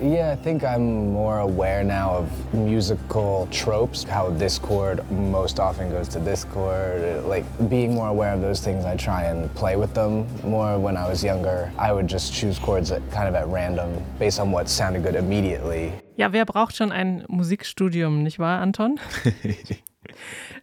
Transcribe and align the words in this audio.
Yeah, 0.00 0.30
I 0.30 0.36
think 0.36 0.62
I'm 0.62 1.12
more 1.12 1.40
aware 1.40 1.82
now 1.82 2.10
of 2.10 2.54
musical 2.54 3.48
tropes, 3.50 4.04
how 4.04 4.30
this 4.30 4.56
chord 4.56 5.02
most 5.10 5.58
often 5.58 5.90
goes 5.90 6.06
to 6.08 6.20
this 6.20 6.44
chord. 6.44 7.24
Like 7.24 7.44
being 7.68 7.94
more 7.94 8.08
aware 8.08 8.32
of 8.32 8.40
those 8.40 8.60
things, 8.60 8.84
I 8.84 8.94
try 8.96 9.24
and 9.24 9.52
play 9.56 9.74
with 9.74 9.94
them 9.94 10.26
more. 10.44 10.78
When 10.78 10.96
I 10.96 11.08
was 11.08 11.24
younger, 11.24 11.72
I 11.76 11.92
would 11.92 12.06
just 12.06 12.32
choose 12.32 12.60
chords 12.60 12.92
at, 12.92 13.02
kind 13.10 13.28
of 13.28 13.34
at 13.34 13.48
random 13.48 14.04
based 14.20 14.38
on 14.38 14.52
what 14.52 14.68
sounded 14.68 15.02
good 15.02 15.16
immediately. 15.16 15.92
Ja, 16.16 16.32
wer 16.32 16.44
braucht 16.44 16.76
schon 16.76 16.92
ein 16.92 17.24
Musikstudium, 17.28 18.22
nicht 18.22 18.38
wahr, 18.38 18.60
Anton? 18.60 19.00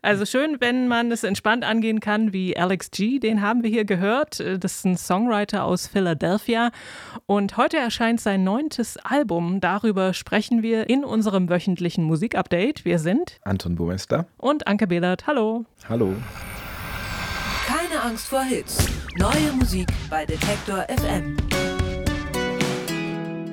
Also 0.06 0.24
schön, 0.24 0.58
wenn 0.60 0.88
man 0.88 1.12
es 1.12 1.24
entspannt 1.24 1.64
angehen 1.64 2.00
kann, 2.00 2.32
wie 2.32 2.56
Alex 2.56 2.92
G., 2.92 3.18
den 3.18 3.42
haben 3.42 3.64
wir 3.64 3.72
hier 3.72 3.86
gehört. 3.86 4.40
Das 4.40 4.76
ist 4.76 4.86
ein 4.86 4.98
Songwriter 4.98 5.64
aus 5.64 5.88
Philadelphia. 5.88 6.70
Und 7.26 7.58
heute 7.58 7.78
erscheint 7.78 8.22
sein 8.22 8.44
neuntes 8.44 8.98
Album. 8.98 9.62
Darüber 9.62 10.14
sprechen 10.14 10.62
wir 10.62 10.92
in 10.92 11.04
unserem 11.04 11.50
wöchentlichen 11.50 12.04
Musikupdate. 12.04 12.86
Wir 12.86 13.00
sind 13.00 13.40
Anton 13.46 13.74
Burmester 13.74 14.28
und 14.38 14.68
Anke 14.68 14.86
Behlert. 14.86 15.26
Hallo. 15.26 15.66
Hallo. 15.90 16.14
Keine 17.66 18.00
Angst 18.04 18.28
vor 18.28 18.44
Hits. 18.44 18.88
Neue 19.18 19.54
Musik 19.58 19.88
bei 20.12 20.24
Detektor 20.24 20.86
FM. 20.88 21.36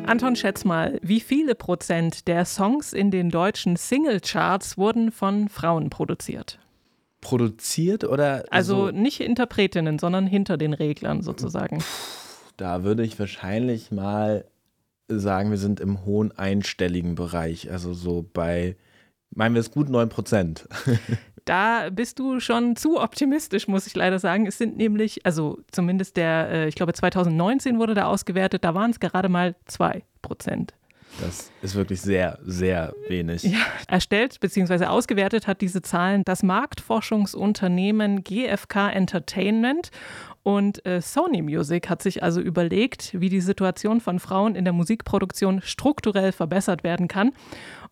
Anton, 0.06 0.36
schätz 0.36 0.64
mal, 0.64 0.98
wie 1.02 1.20
viele 1.20 1.54
Prozent 1.54 2.26
der 2.28 2.44
Songs 2.44 2.92
in 2.92 3.10
den 3.10 3.30
deutschen 3.30 3.76
Singlecharts 3.76 4.76
wurden 4.76 5.12
von 5.12 5.48
Frauen 5.48 5.90
produziert? 5.90 6.58
Produziert 7.20 8.04
oder? 8.04 8.44
Also 8.50 8.86
so 8.86 8.90
nicht 8.90 9.20
Interpretinnen, 9.20 9.98
sondern 9.98 10.26
hinter 10.26 10.56
den 10.56 10.72
Reglern 10.72 11.22
sozusagen. 11.22 11.82
Da 12.56 12.84
würde 12.84 13.04
ich 13.04 13.18
wahrscheinlich 13.18 13.90
mal 13.90 14.44
sagen, 15.08 15.50
wir 15.50 15.58
sind 15.58 15.80
im 15.80 16.04
hohen 16.04 16.32
einstelligen 16.32 17.14
Bereich. 17.14 17.70
Also 17.70 17.94
so 17.94 18.28
bei, 18.32 18.76
meinen 19.30 19.54
wir 19.54 19.60
es 19.60 19.70
gut, 19.70 19.88
9 19.88 20.08
Prozent. 20.08 20.68
Da 21.44 21.90
bist 21.90 22.18
du 22.18 22.40
schon 22.40 22.76
zu 22.76 23.00
optimistisch, 23.00 23.68
muss 23.68 23.86
ich 23.86 23.96
leider 23.96 24.18
sagen. 24.18 24.46
Es 24.46 24.58
sind 24.58 24.76
nämlich, 24.76 25.24
also 25.26 25.58
zumindest 25.70 26.16
der, 26.16 26.48
äh, 26.50 26.68
ich 26.68 26.74
glaube 26.74 26.92
2019 26.92 27.78
wurde 27.78 27.94
da 27.94 28.04
ausgewertet, 28.04 28.64
da 28.64 28.74
waren 28.74 28.90
es 28.90 29.00
gerade 29.00 29.28
mal 29.28 29.56
2 29.66 30.02
Prozent. 30.22 30.74
Das 31.20 31.50
ist 31.60 31.74
wirklich 31.74 32.00
sehr, 32.00 32.38
sehr 32.44 32.94
wenig. 33.08 33.42
Ja, 33.42 33.58
erstellt 33.86 34.40
bzw. 34.40 34.86
ausgewertet 34.86 35.46
hat 35.46 35.60
diese 35.60 35.82
Zahlen 35.82 36.22
das 36.24 36.42
Marktforschungsunternehmen 36.42 38.24
GfK 38.24 38.90
Entertainment. 38.90 39.90
Und 40.42 40.84
äh, 40.86 41.00
Sony 41.00 41.42
Music 41.42 41.88
hat 41.88 42.02
sich 42.02 42.22
also 42.22 42.40
überlegt, 42.40 43.10
wie 43.20 43.28
die 43.28 43.40
Situation 43.40 44.00
von 44.00 44.18
Frauen 44.18 44.56
in 44.56 44.64
der 44.64 44.72
Musikproduktion 44.72 45.60
strukturell 45.62 46.32
verbessert 46.32 46.82
werden 46.82 47.06
kann. 47.06 47.32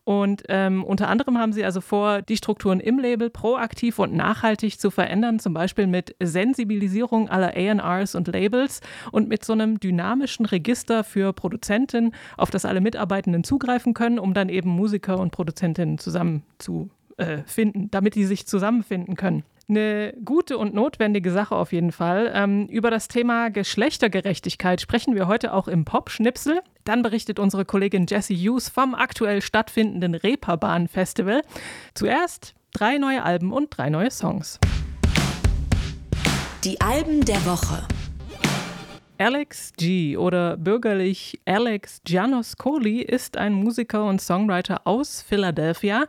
Und 0.04 0.42
ähm, 0.48 0.82
unter 0.82 1.08
anderem 1.08 1.38
haben 1.38 1.52
sie 1.52 1.64
also 1.64 1.80
vor, 1.80 2.22
die 2.22 2.36
Strukturen 2.36 2.80
im 2.80 2.98
Label 2.98 3.30
proaktiv 3.30 3.98
und 3.98 4.14
nachhaltig 4.14 4.80
zu 4.80 4.90
verändern, 4.90 5.38
zum 5.38 5.54
Beispiel 5.54 5.86
mit 5.86 6.16
Sensibilisierung 6.20 7.28
aller 7.28 7.54
ARs 7.84 8.14
und 8.14 8.26
Labels 8.28 8.80
und 9.12 9.28
mit 9.28 9.44
so 9.44 9.52
einem 9.52 9.78
dynamischen 9.78 10.46
Register 10.46 11.04
für 11.04 11.32
Produzenten, 11.32 12.12
auf 12.36 12.50
das 12.50 12.64
alle 12.64 12.80
Mitarbeitenden 12.80 13.44
zugreifen 13.44 13.94
können, 13.94 14.18
um 14.18 14.34
dann 14.34 14.48
eben 14.48 14.70
Musiker 14.70 15.18
und 15.18 15.32
Produzentinnen 15.32 15.98
zusammen 15.98 16.42
zu 16.58 16.90
äh, 17.18 17.42
finden, 17.44 17.90
damit 17.90 18.14
die 18.14 18.24
sich 18.24 18.46
zusammenfinden 18.46 19.14
können. 19.14 19.44
Eine 19.70 20.14
gute 20.24 20.58
und 20.58 20.74
notwendige 20.74 21.30
Sache 21.30 21.54
auf 21.54 21.72
jeden 21.72 21.92
Fall. 21.92 22.32
Ähm, 22.34 22.66
über 22.66 22.90
das 22.90 23.06
Thema 23.06 23.50
Geschlechtergerechtigkeit 23.50 24.80
sprechen 24.80 25.14
wir 25.14 25.28
heute 25.28 25.54
auch 25.54 25.68
im 25.68 25.84
Pop-Schnipsel. 25.84 26.60
Dann 26.82 27.02
berichtet 27.02 27.38
unsere 27.38 27.64
Kollegin 27.64 28.06
Jessie 28.08 28.34
Hughes 28.34 28.68
vom 28.68 28.96
aktuell 28.96 29.40
stattfindenden 29.40 30.16
Reeperbahn 30.16 30.88
Festival. 30.88 31.42
Zuerst 31.94 32.56
drei 32.72 32.98
neue 32.98 33.22
Alben 33.22 33.52
und 33.52 33.68
drei 33.70 33.90
neue 33.90 34.10
Songs. 34.10 34.58
Die 36.64 36.80
Alben 36.80 37.24
der 37.24 37.46
Woche. 37.46 37.86
Alex 39.18 39.74
G. 39.76 40.16
oder 40.16 40.56
bürgerlich 40.56 41.42
Alex 41.44 42.00
Giannoscoli 42.04 43.02
ist 43.02 43.36
ein 43.36 43.52
Musiker 43.52 44.06
und 44.06 44.20
Songwriter 44.20 44.86
aus 44.86 45.22
Philadelphia. 45.22 46.06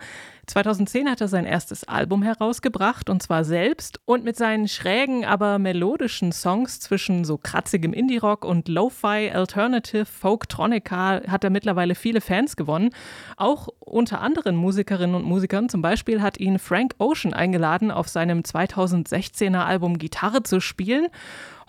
2010 0.48 1.10
hat 1.10 1.22
er 1.22 1.28
sein 1.28 1.46
erstes 1.46 1.84
Album 1.84 2.24
herausgebracht 2.24 3.10
und 3.10 3.22
zwar 3.22 3.44
selbst 3.44 4.00
und 4.06 4.24
mit 4.24 4.36
seinen 4.36 4.68
schrägen, 4.68 5.26
aber 5.26 5.60
melodischen 5.60 6.32
Songs 6.32 6.80
zwischen 6.80 7.24
so 7.26 7.38
kratzigem 7.38 7.94
Indie-Rock 7.94 8.44
und 8.46 8.68
Lo-Fi 8.68 9.32
Alternative 9.34 10.06
Folk-Tronica 10.06 11.22
hat 11.28 11.44
er 11.44 11.50
mittlerweile 11.50 11.96
viele 11.96 12.22
Fans 12.22 12.56
gewonnen. 12.56 12.90
Auch 13.38 13.68
unter 13.80 14.22
anderen 14.22 14.56
Musikerinnen 14.56 15.16
und 15.16 15.24
Musikern, 15.24 15.70
zum 15.70 15.82
Beispiel 15.82 16.22
hat 16.22 16.40
ihn 16.40 16.60
Frank 16.60 16.96
Ocean 16.98 17.34
eingeladen, 17.34 17.92
auf 17.92 18.08
seinem 18.08 18.42
2016er 18.42 19.64
Album 19.64 19.98
Gitarre 19.98 20.44
zu 20.44 20.60
spielen. 20.60 21.08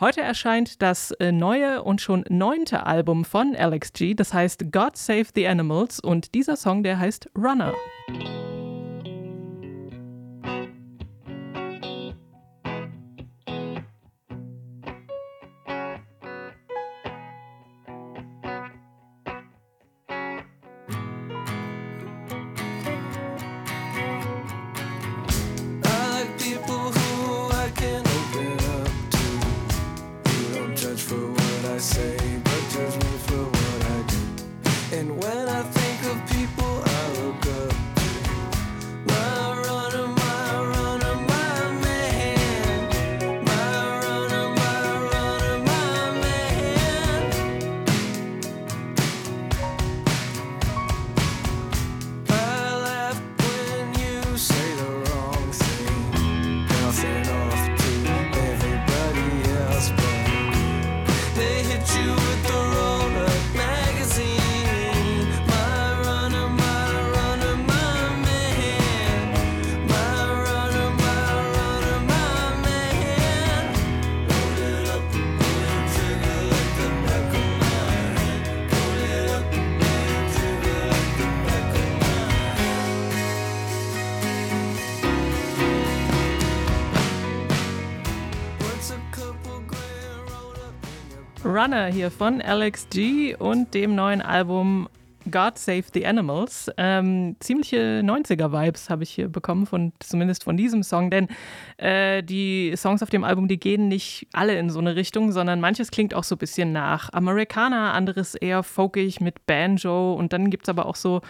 Heute 0.01 0.21
erscheint 0.21 0.83
das 0.83 1.13
äh, 1.13 1.31
neue 1.31 1.85
und 1.85 2.01
schon 2.01 2.25
neunte 2.29 2.87
Album 2.87 3.25
von 3.25 3.55
Alex 3.55 3.93
G. 3.93 4.15
Das 4.15 4.35
heißt 4.35 4.73
God 4.73 4.97
Save 4.97 5.27
the 5.35 5.47
Animals 5.47 6.01
und 6.01 6.35
dieser 6.35 6.57
Song, 6.57 6.83
der 6.83 6.99
heißt 6.99 7.31
Runner. 7.37 7.73
Runner 91.63 91.87
hier 91.87 92.11
von 92.11 92.41
Alex 92.43 92.89
G 92.91 93.37
und 93.37 93.73
dem 93.73 93.95
neuen 93.95 94.21
Album 94.21 94.89
God 95.31 95.57
Save 95.57 95.85
the 95.95 96.05
Animals. 96.05 96.69
Ähm, 96.77 97.37
ziemliche 97.39 98.03
90er-Vibes 98.05 98.91
habe 98.91 99.05
ich 99.05 99.11
hier 99.11 99.29
bekommen, 99.29 99.67
von, 99.67 99.93
zumindest 100.01 100.43
von 100.43 100.57
diesem 100.57 100.83
Song, 100.83 101.09
denn 101.09 101.29
äh, 101.77 102.25
die 102.25 102.75
Songs 102.77 103.01
auf 103.01 103.11
dem 103.11 103.23
Album, 103.23 103.47
die 103.47 103.61
gehen 103.61 103.87
nicht 103.87 104.27
alle 104.33 104.59
in 104.59 104.71
so 104.71 104.81
eine 104.81 104.97
Richtung, 104.97 105.31
sondern 105.31 105.61
manches 105.61 105.93
klingt 105.93 106.15
auch 106.15 106.25
so 106.25 106.35
ein 106.35 106.39
bisschen 106.39 106.73
nach 106.73 107.13
Amerikaner, 107.13 107.95
anderes 107.95 108.35
eher 108.35 108.65
folkig 108.65 109.21
mit 109.21 109.47
Banjo 109.47 110.15
und 110.15 110.33
dann 110.33 110.51
gibt 110.51 110.65
es 110.65 110.69
aber 110.69 110.87
auch 110.87 110.97
so 110.97 111.21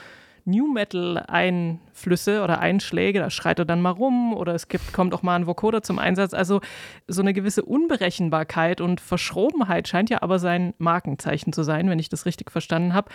New 0.45 0.73
Metal-Einflüsse 0.73 2.43
oder 2.43 2.59
Einschläge, 2.59 3.21
da 3.21 3.31
schreit 3.31 3.59
er 3.59 3.65
dann 3.65 3.81
mal 3.81 3.91
rum 3.91 4.35
oder 4.35 4.55
es 4.55 4.69
gibt, 4.69 4.93
kommt 4.93 5.15
auch 5.15 5.23
mal 5.23 5.37
ein 5.37 5.47
Vocoder 5.47 5.83
zum 5.83 5.99
Einsatz. 5.99 6.35
Also 6.35 6.61
so 7.07 7.23
eine 7.23 7.33
gewisse 7.33 7.65
Unberechenbarkeit 7.65 8.81
und 8.81 9.01
Verschrobenheit 9.01 9.89
scheint 9.89 10.11
ja 10.11 10.23
aber 10.23 10.39
sein 10.39 10.75
Markenzeichen 10.79 11.53
zu 11.53 11.63
sein, 11.63 11.89
wenn 11.89 11.99
ich 11.99 12.09
das 12.09 12.27
richtig 12.27 12.51
verstanden 12.51 12.95
habe. 12.95 13.11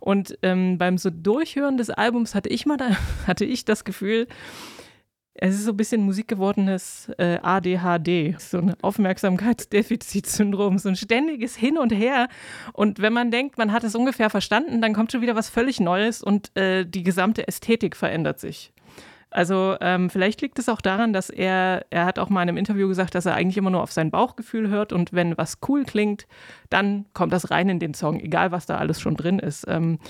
Und 0.00 0.38
ähm, 0.42 0.78
beim 0.78 0.98
so 0.98 1.10
Durchhören 1.10 1.76
des 1.76 1.90
Albums 1.90 2.34
hatte 2.34 2.48
ich 2.48 2.66
mal 2.66 2.76
da, 2.76 2.90
hatte 3.26 3.44
ich 3.44 3.64
das 3.64 3.84
Gefühl, 3.84 4.28
Es 5.40 5.54
ist 5.54 5.66
so 5.66 5.70
ein 5.70 5.76
bisschen 5.76 6.02
Musik 6.02 6.26
gewordenes 6.26 7.10
äh, 7.16 7.38
ADHD, 7.40 8.34
so 8.40 8.58
ein 8.58 8.74
Aufmerksamkeitsdefizitsyndrom, 8.82 10.78
so 10.78 10.88
ein 10.88 10.96
ständiges 10.96 11.54
Hin 11.54 11.78
und 11.78 11.92
Her. 11.92 12.28
Und 12.72 12.98
wenn 13.00 13.12
man 13.12 13.30
denkt, 13.30 13.56
man 13.56 13.70
hat 13.72 13.84
es 13.84 13.94
ungefähr 13.94 14.30
verstanden, 14.30 14.82
dann 14.82 14.94
kommt 14.94 15.12
schon 15.12 15.20
wieder 15.20 15.36
was 15.36 15.48
völlig 15.48 15.78
Neues 15.78 16.24
und 16.24 16.56
äh, 16.56 16.84
die 16.84 17.04
gesamte 17.04 17.46
Ästhetik 17.46 17.94
verändert 17.94 18.40
sich. 18.40 18.72
Also 19.30 19.76
ähm, 19.80 20.10
vielleicht 20.10 20.40
liegt 20.40 20.58
es 20.58 20.68
auch 20.68 20.80
daran, 20.80 21.12
dass 21.12 21.30
er, 21.30 21.86
er 21.90 22.04
hat 22.04 22.18
auch 22.18 22.30
mal 22.30 22.42
in 22.42 22.48
einem 22.48 22.58
Interview 22.58 22.88
gesagt, 22.88 23.14
dass 23.14 23.26
er 23.26 23.34
eigentlich 23.34 23.58
immer 23.58 23.70
nur 23.70 23.82
auf 23.82 23.92
sein 23.92 24.10
Bauchgefühl 24.10 24.68
hört 24.70 24.92
und 24.92 25.12
wenn 25.12 25.38
was 25.38 25.58
cool 25.68 25.84
klingt, 25.84 26.26
dann 26.68 27.04
kommt 27.12 27.32
das 27.32 27.52
rein 27.52 27.68
in 27.68 27.78
den 27.78 27.94
Song, 27.94 28.18
egal 28.18 28.50
was 28.50 28.66
da 28.66 28.78
alles 28.78 29.00
schon 29.00 29.14
drin 29.14 29.38
ist. 29.38 29.66
Ähm, 29.68 30.00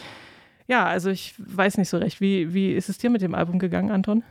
ja, 0.69 0.86
also 0.86 1.10
ich 1.10 1.34
weiß 1.36 1.76
nicht 1.76 1.88
so 1.88 1.98
recht. 1.98 2.20
Wie, 2.20 2.54
wie 2.54 2.72
ist 2.72 2.88
es 2.88 2.96
dir 2.96 3.10
mit 3.10 3.20
dem 3.20 3.34
Album 3.34 3.58
gegangen, 3.58 3.90
Anton? 3.90 4.22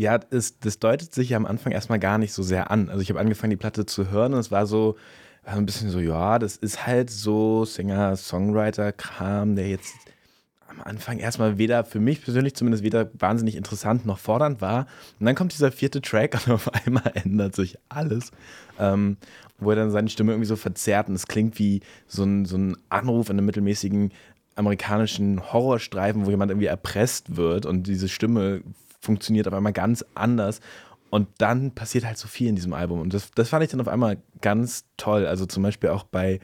Ja, 0.00 0.18
es, 0.30 0.58
das 0.60 0.78
deutet 0.78 1.12
sich 1.12 1.28
ja 1.28 1.36
am 1.36 1.44
Anfang 1.44 1.72
erstmal 1.72 1.98
gar 1.98 2.16
nicht 2.16 2.32
so 2.32 2.42
sehr 2.42 2.70
an. 2.70 2.88
Also 2.88 3.02
ich 3.02 3.10
habe 3.10 3.20
angefangen, 3.20 3.50
die 3.50 3.58
Platte 3.58 3.84
zu 3.84 4.10
hören 4.10 4.32
und 4.32 4.40
es 4.40 4.50
war 4.50 4.64
so, 4.64 4.96
war 5.44 5.56
ein 5.56 5.66
bisschen 5.66 5.90
so, 5.90 6.00
ja, 6.00 6.38
das 6.38 6.56
ist 6.56 6.86
halt 6.86 7.10
so 7.10 7.66
Singer-Songwriter-Kram, 7.66 9.56
der 9.56 9.68
jetzt 9.68 9.94
am 10.68 10.80
Anfang 10.80 11.18
erstmal 11.18 11.58
weder, 11.58 11.84
für 11.84 12.00
mich 12.00 12.24
persönlich 12.24 12.54
zumindest, 12.54 12.82
weder 12.82 13.10
wahnsinnig 13.12 13.56
interessant 13.56 14.06
noch 14.06 14.18
fordernd 14.18 14.62
war. 14.62 14.86
Und 15.18 15.26
dann 15.26 15.34
kommt 15.34 15.52
dieser 15.52 15.70
vierte 15.70 16.00
Track 16.00 16.46
und 16.46 16.50
auf 16.54 16.72
einmal 16.72 17.12
ändert 17.12 17.54
sich 17.54 17.76
alles. 17.90 18.30
Ähm, 18.78 19.18
wo 19.58 19.68
er 19.68 19.76
dann 19.76 19.90
seine 19.90 20.08
Stimme 20.08 20.32
irgendwie 20.32 20.48
so 20.48 20.56
verzerrt 20.56 21.10
und 21.10 21.14
es 21.14 21.26
klingt 21.26 21.58
wie 21.58 21.82
so 22.06 22.24
ein, 22.24 22.46
so 22.46 22.56
ein 22.56 22.74
Anruf 22.88 23.28
in 23.28 23.36
einem 23.36 23.44
mittelmäßigen 23.44 24.12
amerikanischen 24.56 25.52
Horrorstreifen, 25.52 26.24
wo 26.24 26.30
jemand 26.30 26.50
irgendwie 26.50 26.68
erpresst 26.68 27.36
wird 27.36 27.66
und 27.66 27.82
diese 27.82 28.08
Stimme 28.08 28.62
funktioniert 29.00 29.48
auf 29.48 29.54
einmal 29.54 29.72
ganz 29.72 30.04
anders. 30.14 30.60
Und 31.10 31.28
dann 31.38 31.72
passiert 31.72 32.04
halt 32.04 32.18
so 32.18 32.28
viel 32.28 32.48
in 32.48 32.54
diesem 32.54 32.72
Album. 32.72 33.00
Und 33.00 33.12
das, 33.12 33.32
das 33.32 33.48
fand 33.48 33.64
ich 33.64 33.70
dann 33.70 33.80
auf 33.80 33.88
einmal 33.88 34.18
ganz 34.40 34.84
toll. 34.96 35.26
Also 35.26 35.44
zum 35.44 35.62
Beispiel 35.62 35.90
auch 35.90 36.04
bei 36.04 36.38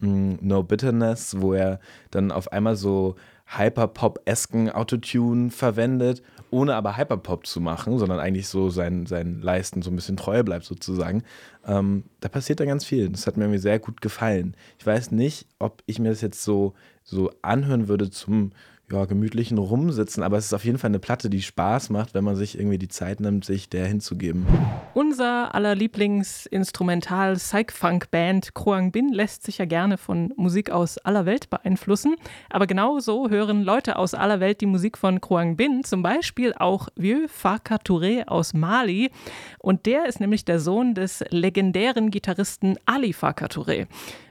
mh, 0.00 0.08
mm, 0.08 0.38
No 0.42 0.62
Bitterness, 0.62 1.40
wo 1.40 1.54
er 1.54 1.80
dann 2.10 2.30
auf 2.30 2.52
einmal 2.52 2.76
so 2.76 3.16
Hyperpop-esken 3.56 4.70
Autotune 4.70 5.50
verwendet, 5.50 6.22
ohne 6.50 6.74
aber 6.74 6.96
Hyperpop 6.96 7.46
zu 7.46 7.60
machen, 7.60 7.98
sondern 7.98 8.20
eigentlich 8.20 8.46
so 8.46 8.70
sein, 8.70 9.06
sein 9.06 9.40
Leisten 9.40 9.82
so 9.82 9.90
ein 9.90 9.96
bisschen 9.96 10.16
treu 10.16 10.42
bleibt 10.44 10.64
sozusagen. 10.64 11.24
Ähm, 11.66 12.04
da 12.20 12.28
passiert 12.28 12.60
dann 12.60 12.68
ganz 12.68 12.84
viel. 12.84 13.08
Das 13.08 13.26
hat 13.26 13.36
mir 13.36 13.44
irgendwie 13.44 13.58
sehr 13.58 13.78
gut 13.78 14.00
gefallen. 14.00 14.54
Ich 14.78 14.86
weiß 14.86 15.10
nicht, 15.10 15.46
ob 15.58 15.82
ich 15.86 15.98
mir 15.98 16.10
das 16.10 16.20
jetzt 16.20 16.44
so, 16.44 16.74
so 17.02 17.32
anhören 17.42 17.88
würde 17.88 18.10
zum 18.10 18.52
ja, 18.92 19.04
gemütlichen 19.04 19.58
Rumsitzen, 19.58 20.22
aber 20.22 20.36
es 20.36 20.46
ist 20.46 20.52
auf 20.52 20.64
jeden 20.64 20.78
Fall 20.78 20.88
eine 20.88 20.98
Platte, 20.98 21.30
die 21.30 21.42
Spaß 21.42 21.90
macht, 21.90 22.14
wenn 22.14 22.24
man 22.24 22.36
sich 22.36 22.58
irgendwie 22.58 22.78
die 22.78 22.88
Zeit 22.88 23.20
nimmt, 23.20 23.44
sich 23.44 23.68
der 23.68 23.86
hinzugeben. 23.86 24.46
Unser 24.94 25.54
aller 25.54 25.74
Lieblingsinstrumental 25.74 27.34
Psych-Funk-Band 27.34 28.54
Kroang 28.54 28.92
Bin 28.92 29.12
lässt 29.12 29.44
sich 29.44 29.58
ja 29.58 29.64
gerne 29.64 29.98
von 29.98 30.32
Musik 30.36 30.70
aus 30.70 30.98
aller 30.98 31.26
Welt 31.26 31.50
beeinflussen, 31.50 32.16
aber 32.48 32.66
genauso 32.66 33.30
hören 33.30 33.62
Leute 33.62 33.96
aus 33.96 34.14
aller 34.14 34.40
Welt 34.40 34.60
die 34.60 34.66
Musik 34.66 34.98
von 34.98 35.20
Kroang 35.20 35.56
Bin, 35.56 35.84
zum 35.84 36.02
Beispiel 36.02 36.54
auch 36.54 36.88
Vieux 36.96 37.30
Farka 37.30 37.76
Touré 37.76 38.26
aus 38.26 38.54
Mali 38.54 39.10
und 39.58 39.86
der 39.86 40.06
ist 40.06 40.20
nämlich 40.20 40.44
der 40.44 40.60
Sohn 40.60 40.94
des 40.94 41.24
legendären 41.30 42.10
Gitarristen 42.10 42.76
Ali 42.86 43.12
Farka 43.12 43.46
Touré. 43.46 43.86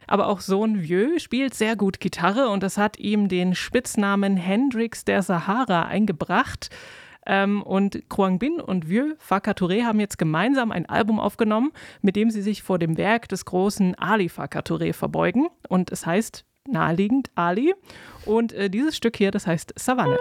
Aber 0.09 0.27
auch 0.27 0.41
Sohn 0.41 0.81
Vieux 0.81 1.21
spielt 1.21 1.53
sehr 1.53 1.75
gut 1.75 1.99
Gitarre 1.99 2.49
und 2.49 2.63
das 2.63 2.79
hat 2.79 2.97
ihm 2.97 3.27
den 3.27 3.53
Spitznamen 3.53 4.37
Hendrix 4.37 5.05
der 5.05 5.21
Sahara 5.21 5.83
eingebracht. 5.85 6.71
Ähm, 7.27 7.61
und 7.61 8.09
Kruang 8.09 8.39
Bin 8.39 8.59
und 8.59 8.89
Vieux 8.89 9.15
Fakatouré 9.19 9.83
haben 9.83 9.99
jetzt 9.99 10.17
gemeinsam 10.17 10.71
ein 10.71 10.87
Album 10.87 11.19
aufgenommen, 11.19 11.71
mit 12.01 12.15
dem 12.15 12.31
sie 12.31 12.41
sich 12.41 12.63
vor 12.63 12.79
dem 12.79 12.97
Werk 12.97 13.29
des 13.29 13.45
großen 13.45 13.93
Ali 13.99 14.29
Fakatouré 14.29 14.93
verbeugen. 14.93 15.47
Und 15.67 15.91
es 15.91 16.07
heißt 16.07 16.43
naheliegend 16.67 17.29
Ali. 17.35 17.75
Und 18.25 18.51
äh, 18.53 18.71
dieses 18.71 18.97
Stück 18.97 19.15
hier, 19.15 19.29
das 19.29 19.45
heißt 19.45 19.73
Savanne. 19.77 20.17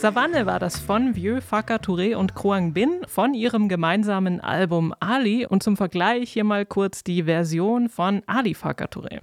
Savanne 0.00 0.46
war 0.46 0.58
das 0.58 0.78
von 0.78 1.14
Vieux 1.14 1.44
Faka 1.44 1.76
Touré 1.76 2.16
und 2.16 2.34
Kroang 2.34 2.72
Bin 2.72 3.02
von 3.06 3.34
ihrem 3.34 3.68
gemeinsamen 3.68 4.40
Album 4.40 4.94
Ali. 4.98 5.44
Und 5.44 5.62
zum 5.62 5.76
Vergleich 5.76 6.32
hier 6.32 6.44
mal 6.44 6.64
kurz 6.64 7.04
die 7.04 7.24
Version 7.24 7.90
von 7.90 8.22
Ali 8.26 8.54
Faka 8.54 8.86
Touré. 8.86 9.20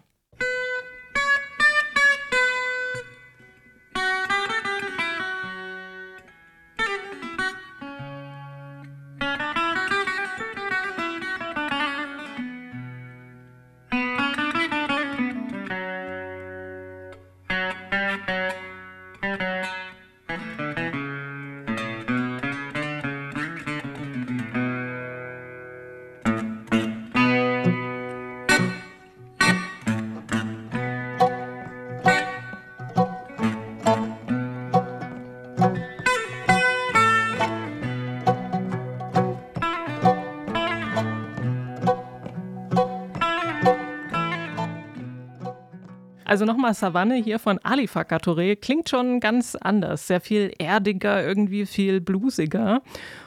Also 46.38 46.46
nochmal 46.46 46.76
Savanne 46.76 47.16
hier 47.16 47.40
von 47.40 47.58
Ali 47.64 47.86
Fakatouré 47.86 48.56
klingt 48.56 48.90
schon 48.90 49.20
ganz 49.20 49.56
anders, 49.56 50.06
sehr 50.06 50.22
viel 50.22 50.54
erdiger, 50.60 51.26
irgendwie 51.26 51.66
viel 51.66 52.00
bluesiger. 52.00 52.84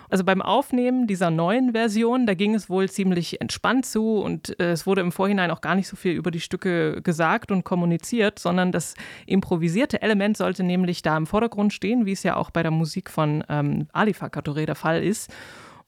Also 0.08 0.22
beim 0.22 0.40
Aufnehmen 0.40 1.08
dieser 1.08 1.32
neuen 1.32 1.72
Version, 1.72 2.24
da 2.24 2.34
ging 2.34 2.54
es 2.54 2.70
wohl 2.70 2.88
ziemlich 2.88 3.40
entspannt 3.40 3.84
zu 3.84 4.18
und 4.18 4.60
äh, 4.60 4.70
es 4.70 4.86
wurde 4.86 5.00
im 5.00 5.10
Vorhinein 5.10 5.50
auch 5.50 5.60
gar 5.60 5.74
nicht 5.74 5.88
so 5.88 5.96
viel 5.96 6.12
über 6.12 6.30
die 6.30 6.38
Stücke 6.38 7.02
gesagt 7.02 7.50
und 7.50 7.64
kommuniziert, 7.64 8.38
sondern 8.38 8.70
das 8.70 8.94
improvisierte 9.26 10.00
Element 10.02 10.36
sollte 10.36 10.62
nämlich 10.62 11.02
da 11.02 11.16
im 11.16 11.26
Vordergrund 11.26 11.72
stehen, 11.72 12.06
wie 12.06 12.12
es 12.12 12.22
ja 12.22 12.36
auch 12.36 12.52
bei 12.52 12.62
der 12.62 12.70
Musik 12.70 13.10
von 13.10 13.42
ähm, 13.48 13.88
Ali 13.92 14.12
Fakatouré 14.12 14.66
der 14.66 14.76
Fall 14.76 15.02
ist. 15.02 15.32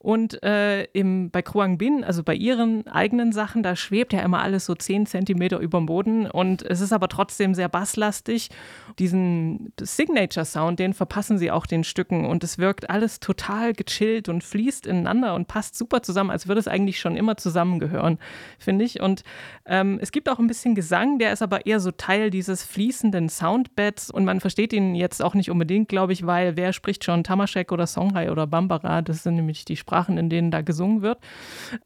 Und 0.02 0.42
äh, 0.42 0.82
im, 0.86 1.30
bei 1.30 1.42
Kruang 1.42 1.78
Bin, 1.78 2.02
also 2.02 2.24
bei 2.24 2.34
ihren 2.34 2.88
eigenen 2.88 3.30
Sachen, 3.30 3.62
da 3.62 3.76
schwebt 3.76 4.12
ja 4.12 4.20
immer 4.22 4.40
alles 4.42 4.66
so 4.66 4.74
10 4.74 5.06
Zentimeter 5.06 5.60
über 5.60 5.78
dem 5.78 5.86
Boden 5.86 6.28
und 6.28 6.62
es 6.62 6.80
ist 6.80 6.92
aber 6.92 7.06
trotzdem 7.06 7.54
sehr 7.54 7.68
basslastig. 7.68 8.50
Diesen 8.98 9.72
Signature-Sound, 9.80 10.80
den 10.80 10.92
verpassen 10.92 11.38
sie 11.38 11.52
auch 11.52 11.66
den 11.66 11.84
Stücken 11.84 12.26
und 12.26 12.42
es 12.42 12.58
wirkt 12.58 12.90
alles 12.90 13.20
total 13.20 13.74
gechillt 13.74 14.28
und 14.28 14.42
fließt 14.42 14.88
ineinander 14.88 15.36
und 15.36 15.46
passt 15.46 15.78
super 15.78 16.02
zusammen, 16.02 16.30
als 16.30 16.48
würde 16.48 16.58
es 16.58 16.66
eigentlich 16.66 16.98
schon 16.98 17.16
immer 17.16 17.36
zusammengehören, 17.36 18.18
finde 18.58 18.84
ich. 18.84 19.00
Und 19.00 19.22
ähm, 19.66 20.00
es 20.02 20.10
gibt 20.10 20.28
auch 20.28 20.40
ein 20.40 20.48
bisschen 20.48 20.74
Gesang, 20.74 21.20
der 21.20 21.32
ist 21.32 21.42
aber 21.42 21.64
eher 21.66 21.78
so 21.78 21.92
Teil 21.92 22.30
dieses 22.30 22.64
fließenden 22.64 23.28
Soundbeds 23.28 24.10
und 24.10 24.24
man 24.24 24.40
versteht 24.40 24.72
ihn 24.72 24.96
jetzt 24.96 25.22
auch 25.22 25.34
nicht 25.34 25.48
unbedingt, 25.48 25.88
glaube 25.88 26.12
ich, 26.12 26.26
weil 26.26 26.56
wer 26.56 26.72
spricht 26.72 27.04
schon 27.04 27.22
Tamashek 27.22 27.70
oder 27.70 27.86
Songhai 27.86 28.32
oder 28.32 28.48
Bambara, 28.48 29.00
das 29.00 29.22
sind 29.22 29.36
nämlich 29.36 29.64
die 29.64 29.76
Sprachen 29.76 29.91
Sprachen, 29.92 30.16
in 30.16 30.30
denen 30.30 30.50
da 30.50 30.62
gesungen 30.62 31.02
wird. 31.02 31.18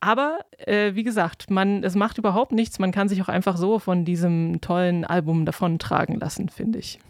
Aber 0.01 0.39
äh, 0.59 0.95
wie 0.95 1.03
gesagt, 1.03 1.51
man, 1.51 1.83
es 1.83 1.97
macht 1.97 2.19
überhaupt 2.19 2.53
nichts. 2.53 2.79
Man 2.79 2.93
kann 2.93 3.09
sich 3.09 3.21
auch 3.21 3.29
einfach 3.29 3.57
so 3.57 3.81
von 3.81 4.05
diesem 4.05 4.61
tollen 4.61 5.05
Album 5.05 5.45
davon 5.45 5.79
tragen 5.79 6.19
lassen, 6.21 6.49
finde 6.49 6.79
ich. 6.79 7.01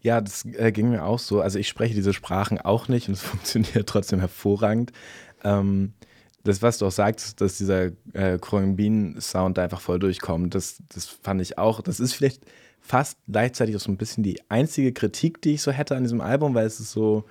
Ja, 0.00 0.20
das 0.20 0.44
äh, 0.44 0.70
ging 0.70 0.90
mir 0.90 1.04
auch 1.04 1.18
so. 1.18 1.40
Also 1.40 1.58
ich 1.58 1.66
spreche 1.66 1.94
diese 1.94 2.12
Sprachen 2.12 2.60
auch 2.60 2.86
nicht 2.88 3.08
und 3.08 3.14
es 3.14 3.22
funktioniert 3.32 3.88
trotzdem 3.88 4.20
hervorragend. 4.20 4.92
Ähm, 5.42 5.92
das, 6.44 6.62
was 6.62 6.78
du 6.78 6.86
auch 6.86 6.92
sagst, 6.92 7.40
dass 7.40 7.58
dieser 7.58 7.86
äh, 8.12 8.38
Bean-Sound 8.38 9.58
da 9.58 9.64
einfach 9.64 9.80
voll 9.80 9.98
durchkommt, 9.98 10.54
das, 10.54 10.82
das 10.94 11.06
fand 11.06 11.40
ich 11.40 11.58
auch. 11.58 11.80
Das 11.80 12.00
ist 12.00 12.12
vielleicht 12.12 12.42
fast 12.80 13.18
gleichzeitig 13.26 13.74
auch 13.74 13.80
so 13.80 13.90
ein 13.90 13.96
bisschen 13.96 14.22
die 14.22 14.38
einzige 14.50 14.92
Kritik, 14.92 15.40
die 15.40 15.54
ich 15.54 15.62
so 15.62 15.72
hätte 15.72 15.96
an 15.96 16.04
diesem 16.04 16.20
Album, 16.20 16.54
weil 16.54 16.66
es 16.66 16.80
ist 16.80 16.92
so, 16.92 17.24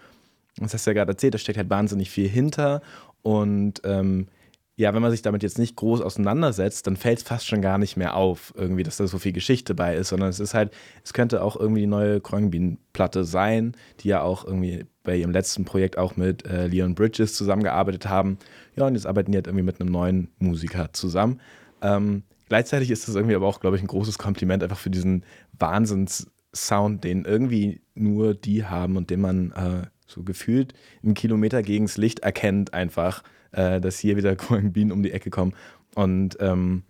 das 0.57 0.73
hast 0.73 0.87
du 0.87 0.89
ja 0.89 0.95
gerade 0.95 1.11
erzählt, 1.11 1.35
da 1.35 1.37
steckt 1.37 1.59
halt 1.59 1.69
wahnsinnig 1.69 2.09
viel 2.09 2.27
hinter 2.27 2.81
und 3.23 3.81
ähm, 3.83 4.27
ja, 4.75 4.93
wenn 4.93 5.01
man 5.03 5.11
sich 5.11 5.21
damit 5.21 5.43
jetzt 5.43 5.59
nicht 5.59 5.75
groß 5.75 6.01
auseinandersetzt, 6.01 6.87
dann 6.87 6.97
fällt 6.97 7.19
es 7.19 7.23
fast 7.23 7.47
schon 7.47 7.61
gar 7.61 7.77
nicht 7.77 7.95
mehr 7.95 8.15
auf, 8.15 8.53
irgendwie, 8.57 8.81
dass 8.81 8.97
da 8.97 9.05
so 9.05 9.19
viel 9.19 9.31
Geschichte 9.31 9.75
bei 9.75 9.95
ist, 9.95 10.09
sondern 10.09 10.29
es 10.29 10.39
ist 10.39 10.55
halt, 10.55 10.73
es 11.03 11.13
könnte 11.13 11.43
auch 11.43 11.55
irgendwie 11.55 11.81
die 11.81 11.87
neue 11.87 12.19
Kröngbin-Platte 12.21 13.23
sein, 13.23 13.73
die 13.99 14.07
ja 14.07 14.21
auch 14.21 14.45
irgendwie 14.45 14.85
bei 15.03 15.15
ihrem 15.15 15.31
letzten 15.31 15.63
Projekt 15.63 15.97
auch 15.97 16.15
mit 16.15 16.47
äh, 16.47 16.67
Leon 16.67 16.95
Bridges 16.95 17.35
zusammengearbeitet 17.35 18.07
haben. 18.07 18.39
Ja, 18.75 18.87
und 18.87 18.95
jetzt 18.95 19.05
arbeiten 19.05 19.31
die 19.31 19.37
halt 19.37 19.47
irgendwie 19.47 19.65
mit 19.65 19.79
einem 19.79 19.91
neuen 19.91 20.29
Musiker 20.39 20.91
zusammen. 20.91 21.39
Ähm, 21.83 22.23
gleichzeitig 22.49 22.89
ist 22.89 23.07
das 23.07 23.13
irgendwie 23.13 23.35
aber 23.35 23.45
auch, 23.45 23.59
glaube 23.59 23.75
ich, 23.75 23.83
ein 23.83 23.87
großes 23.87 24.17
Kompliment 24.17 24.63
einfach 24.63 24.79
für 24.79 24.89
diesen 24.89 25.23
Wahnsinns-Sound, 25.59 27.03
den 27.03 27.25
irgendwie 27.25 27.81
nur 27.93 28.33
die 28.33 28.65
haben 28.65 28.97
und 28.97 29.11
den 29.11 29.21
man 29.21 29.51
äh, 29.51 29.87
so 30.07 30.23
gefühlt 30.23 30.73
einen 31.03 31.13
Kilometer 31.13 31.63
gegens 31.63 31.97
Licht 31.97 32.19
erkennt 32.19 32.73
einfach, 32.73 33.23
äh, 33.51 33.79
dass 33.81 33.99
hier 33.99 34.17
wieder 34.17 34.35
Growing 34.37 34.91
um 34.91 35.03
die 35.03 35.11
Ecke 35.11 35.29
kommen. 35.29 35.53
Und 35.95 36.37
ähm, 36.39 36.83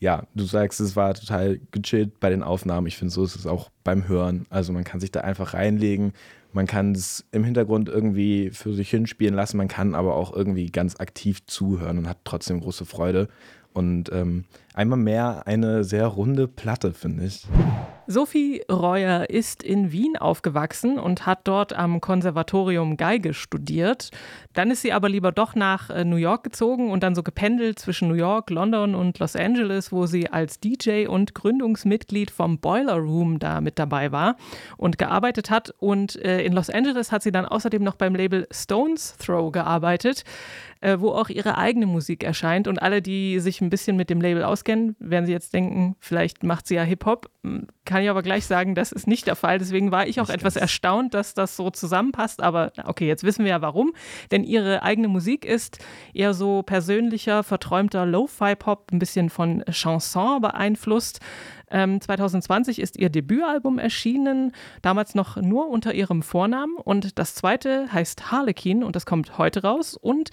ja, 0.00 0.26
du 0.34 0.44
sagst, 0.44 0.80
es 0.80 0.94
war 0.94 1.14
total 1.14 1.60
gechillt 1.72 2.20
bei 2.20 2.30
den 2.30 2.42
Aufnahmen. 2.42 2.86
Ich 2.86 2.96
finde, 2.96 3.12
so 3.12 3.24
ist 3.24 3.34
es 3.34 3.46
auch 3.46 3.70
beim 3.82 4.06
Hören. 4.06 4.46
Also 4.48 4.72
man 4.72 4.84
kann 4.84 5.00
sich 5.00 5.10
da 5.10 5.20
einfach 5.20 5.54
reinlegen. 5.54 6.12
Man 6.52 6.66
kann 6.66 6.92
es 6.92 7.26
im 7.32 7.44
Hintergrund 7.44 7.88
irgendwie 7.88 8.50
für 8.50 8.74
sich 8.74 8.90
hinspielen 8.90 9.34
lassen. 9.34 9.56
Man 9.56 9.68
kann 9.68 9.94
aber 9.94 10.14
auch 10.14 10.32
irgendwie 10.32 10.66
ganz 10.66 11.00
aktiv 11.00 11.44
zuhören 11.46 11.98
und 11.98 12.08
hat 12.08 12.18
trotzdem 12.24 12.60
große 12.60 12.84
Freude. 12.84 13.28
Und 13.78 14.10
ähm, 14.12 14.44
einmal 14.74 14.98
mehr 14.98 15.42
eine 15.46 15.84
sehr 15.84 16.08
runde 16.08 16.48
Platte, 16.48 16.92
finde 16.92 17.26
ich. 17.26 17.46
Sophie 18.08 18.62
Reuer 18.68 19.30
ist 19.30 19.62
in 19.62 19.92
Wien 19.92 20.16
aufgewachsen 20.16 20.98
und 20.98 21.26
hat 21.26 21.46
dort 21.46 21.74
am 21.74 22.00
Konservatorium 22.00 22.96
Geige 22.96 23.34
studiert. 23.34 24.10
Dann 24.52 24.72
ist 24.72 24.82
sie 24.82 24.92
aber 24.92 25.08
lieber 25.08 25.30
doch 25.30 25.54
nach 25.54 25.90
äh, 25.90 26.04
New 26.04 26.16
York 26.16 26.42
gezogen 26.42 26.90
und 26.90 27.04
dann 27.04 27.14
so 27.14 27.22
gependelt 27.22 27.78
zwischen 27.78 28.08
New 28.08 28.14
York, 28.14 28.50
London 28.50 28.96
und 28.96 29.20
Los 29.20 29.36
Angeles, 29.36 29.92
wo 29.92 30.06
sie 30.06 30.28
als 30.28 30.58
DJ 30.58 31.06
und 31.06 31.36
Gründungsmitglied 31.36 32.32
vom 32.32 32.58
Boiler 32.58 32.96
Room 32.96 33.38
da 33.38 33.60
mit 33.60 33.78
dabei 33.78 34.10
war 34.10 34.34
und 34.76 34.98
gearbeitet 34.98 35.50
hat. 35.50 35.72
Und 35.78 36.16
äh, 36.16 36.42
in 36.42 36.52
Los 36.52 36.68
Angeles 36.68 37.12
hat 37.12 37.22
sie 37.22 37.30
dann 37.30 37.46
außerdem 37.46 37.84
noch 37.84 37.94
beim 37.94 38.16
Label 38.16 38.48
Stones 38.50 39.16
Throw 39.18 39.52
gearbeitet, 39.52 40.24
äh, 40.80 40.98
wo 41.00 41.10
auch 41.10 41.28
ihre 41.28 41.58
eigene 41.58 41.86
Musik 41.86 42.24
erscheint. 42.24 42.68
Und 42.68 42.80
alle, 42.80 43.02
die 43.02 43.40
sich 43.40 43.60
ein 43.60 43.70
bisschen 43.70 43.96
mit 43.96 44.10
dem 44.10 44.20
Label 44.20 44.44
auskennen, 44.44 44.96
werden 44.98 45.26
sie 45.26 45.32
jetzt 45.32 45.52
denken, 45.54 45.96
vielleicht 45.98 46.44
macht 46.44 46.66
sie 46.66 46.76
ja 46.76 46.82
Hip-Hop. 46.82 47.30
Hm, 47.42 47.66
kann 47.84 48.02
ich 48.02 48.10
aber 48.10 48.22
gleich 48.22 48.46
sagen, 48.46 48.74
das 48.74 48.92
ist 48.92 49.06
nicht 49.06 49.26
der 49.26 49.36
Fall. 49.36 49.58
Deswegen 49.58 49.90
war 49.90 50.06
ich 50.06 50.20
auch 50.20 50.28
nicht 50.28 50.36
etwas 50.36 50.56
erstaunt, 50.56 51.14
dass 51.14 51.34
das 51.34 51.56
so 51.56 51.70
zusammenpasst. 51.70 52.42
Aber 52.42 52.72
okay, 52.84 53.06
jetzt 53.06 53.24
wissen 53.24 53.44
wir 53.44 53.52
ja 53.52 53.62
warum. 53.62 53.92
Denn 54.30 54.44
ihre 54.44 54.82
eigene 54.82 55.08
Musik 55.08 55.44
ist 55.44 55.78
eher 56.14 56.34
so 56.34 56.62
persönlicher, 56.62 57.42
verträumter 57.42 58.06
Lo-Fi-Pop, 58.06 58.92
ein 58.92 58.98
bisschen 58.98 59.30
von 59.30 59.64
Chanson 59.70 60.40
beeinflusst. 60.40 61.20
Ähm, 61.70 62.00
2020 62.00 62.80
ist 62.80 62.96
ihr 62.96 63.10
Debütalbum 63.10 63.78
erschienen, 63.78 64.52
damals 64.82 65.14
noch 65.14 65.36
nur 65.36 65.68
unter 65.68 65.94
ihrem 65.94 66.22
Vornamen. 66.22 66.76
Und 66.76 67.18
das 67.18 67.34
zweite 67.34 67.92
heißt 67.92 68.30
Harlequin 68.30 68.82
und 68.82 68.96
das 68.96 69.06
kommt 69.06 69.38
heute 69.38 69.62
raus. 69.62 69.94
Und 69.94 70.30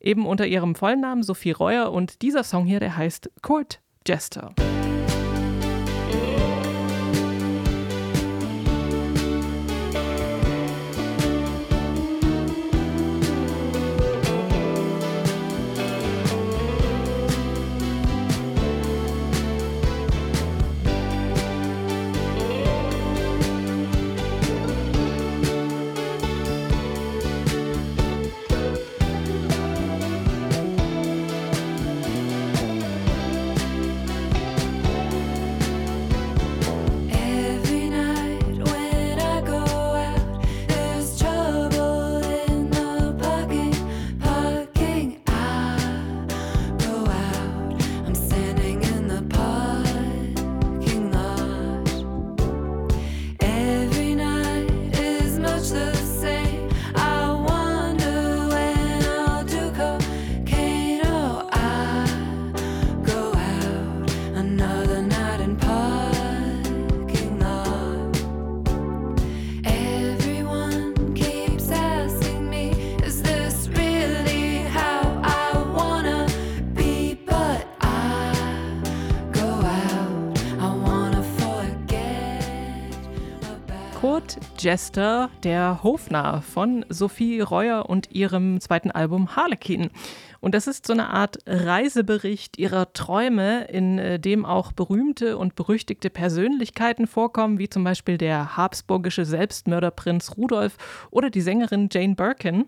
eben 0.00 0.26
unter 0.26 0.46
ihrem 0.46 0.74
vollen 0.74 1.00
Namen 1.00 1.22
Sophie 1.22 1.52
Reuer. 1.52 1.92
Und 1.92 2.22
dieser 2.22 2.42
Song 2.42 2.66
hier, 2.66 2.80
der 2.80 2.96
heißt 2.96 3.30
Court 3.42 3.80
Jester. 4.06 4.54
Jester, 84.60 85.30
der 85.42 85.82
Hofnarr 85.82 86.42
von 86.42 86.84
Sophie 86.90 87.40
Reuer 87.40 87.88
und 87.88 88.10
ihrem 88.12 88.60
zweiten 88.60 88.90
Album 88.90 89.34
Harlequin. 89.34 89.88
Und 90.40 90.54
das 90.54 90.66
ist 90.66 90.86
so 90.86 90.92
eine 90.92 91.08
Art 91.08 91.38
Reisebericht 91.46 92.58
ihrer 92.58 92.92
Träume, 92.92 93.64
in 93.64 93.98
äh, 93.98 94.18
dem 94.20 94.44
auch 94.44 94.72
berühmte 94.72 95.38
und 95.38 95.54
berüchtigte 95.54 96.10
Persönlichkeiten 96.10 97.06
vorkommen, 97.06 97.58
wie 97.58 97.70
zum 97.70 97.84
Beispiel 97.84 98.18
der 98.18 98.58
habsburgische 98.58 99.24
Selbstmörderprinz 99.24 100.36
Rudolf 100.36 100.76
oder 101.10 101.30
die 101.30 101.40
Sängerin 101.40 101.88
Jane 101.90 102.14
Birkin. 102.14 102.66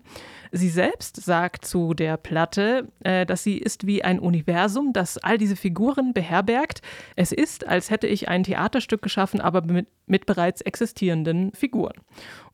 Sie 0.55 0.69
selbst 0.69 1.17
sagt 1.17 1.65
zu 1.65 1.95
der 1.95 2.19
Platte, 2.19 2.89
äh, 3.01 3.25
dass 3.25 3.43
sie 3.43 3.57
ist 3.57 3.87
wie 3.87 4.05
ein 4.05 4.19
Universum, 4.19 4.93
das 4.93 5.17
all 5.17 5.39
diese 5.39 5.57
Figuren 5.57 6.13
beherbergt. 6.13 6.83
Es 7.17 7.33
ist, 7.33 7.67
als 7.67 7.89
hätte 7.89 8.07
ich 8.07 8.29
ein 8.29 8.45
Theaterstück 8.45 9.01
geschaffen, 9.01 9.41
aber 9.41 9.63
mit, 9.63 9.87
mit 10.05 10.27
bereits 10.27 10.61
existierenden 10.61 11.53
Figuren. 11.55 11.95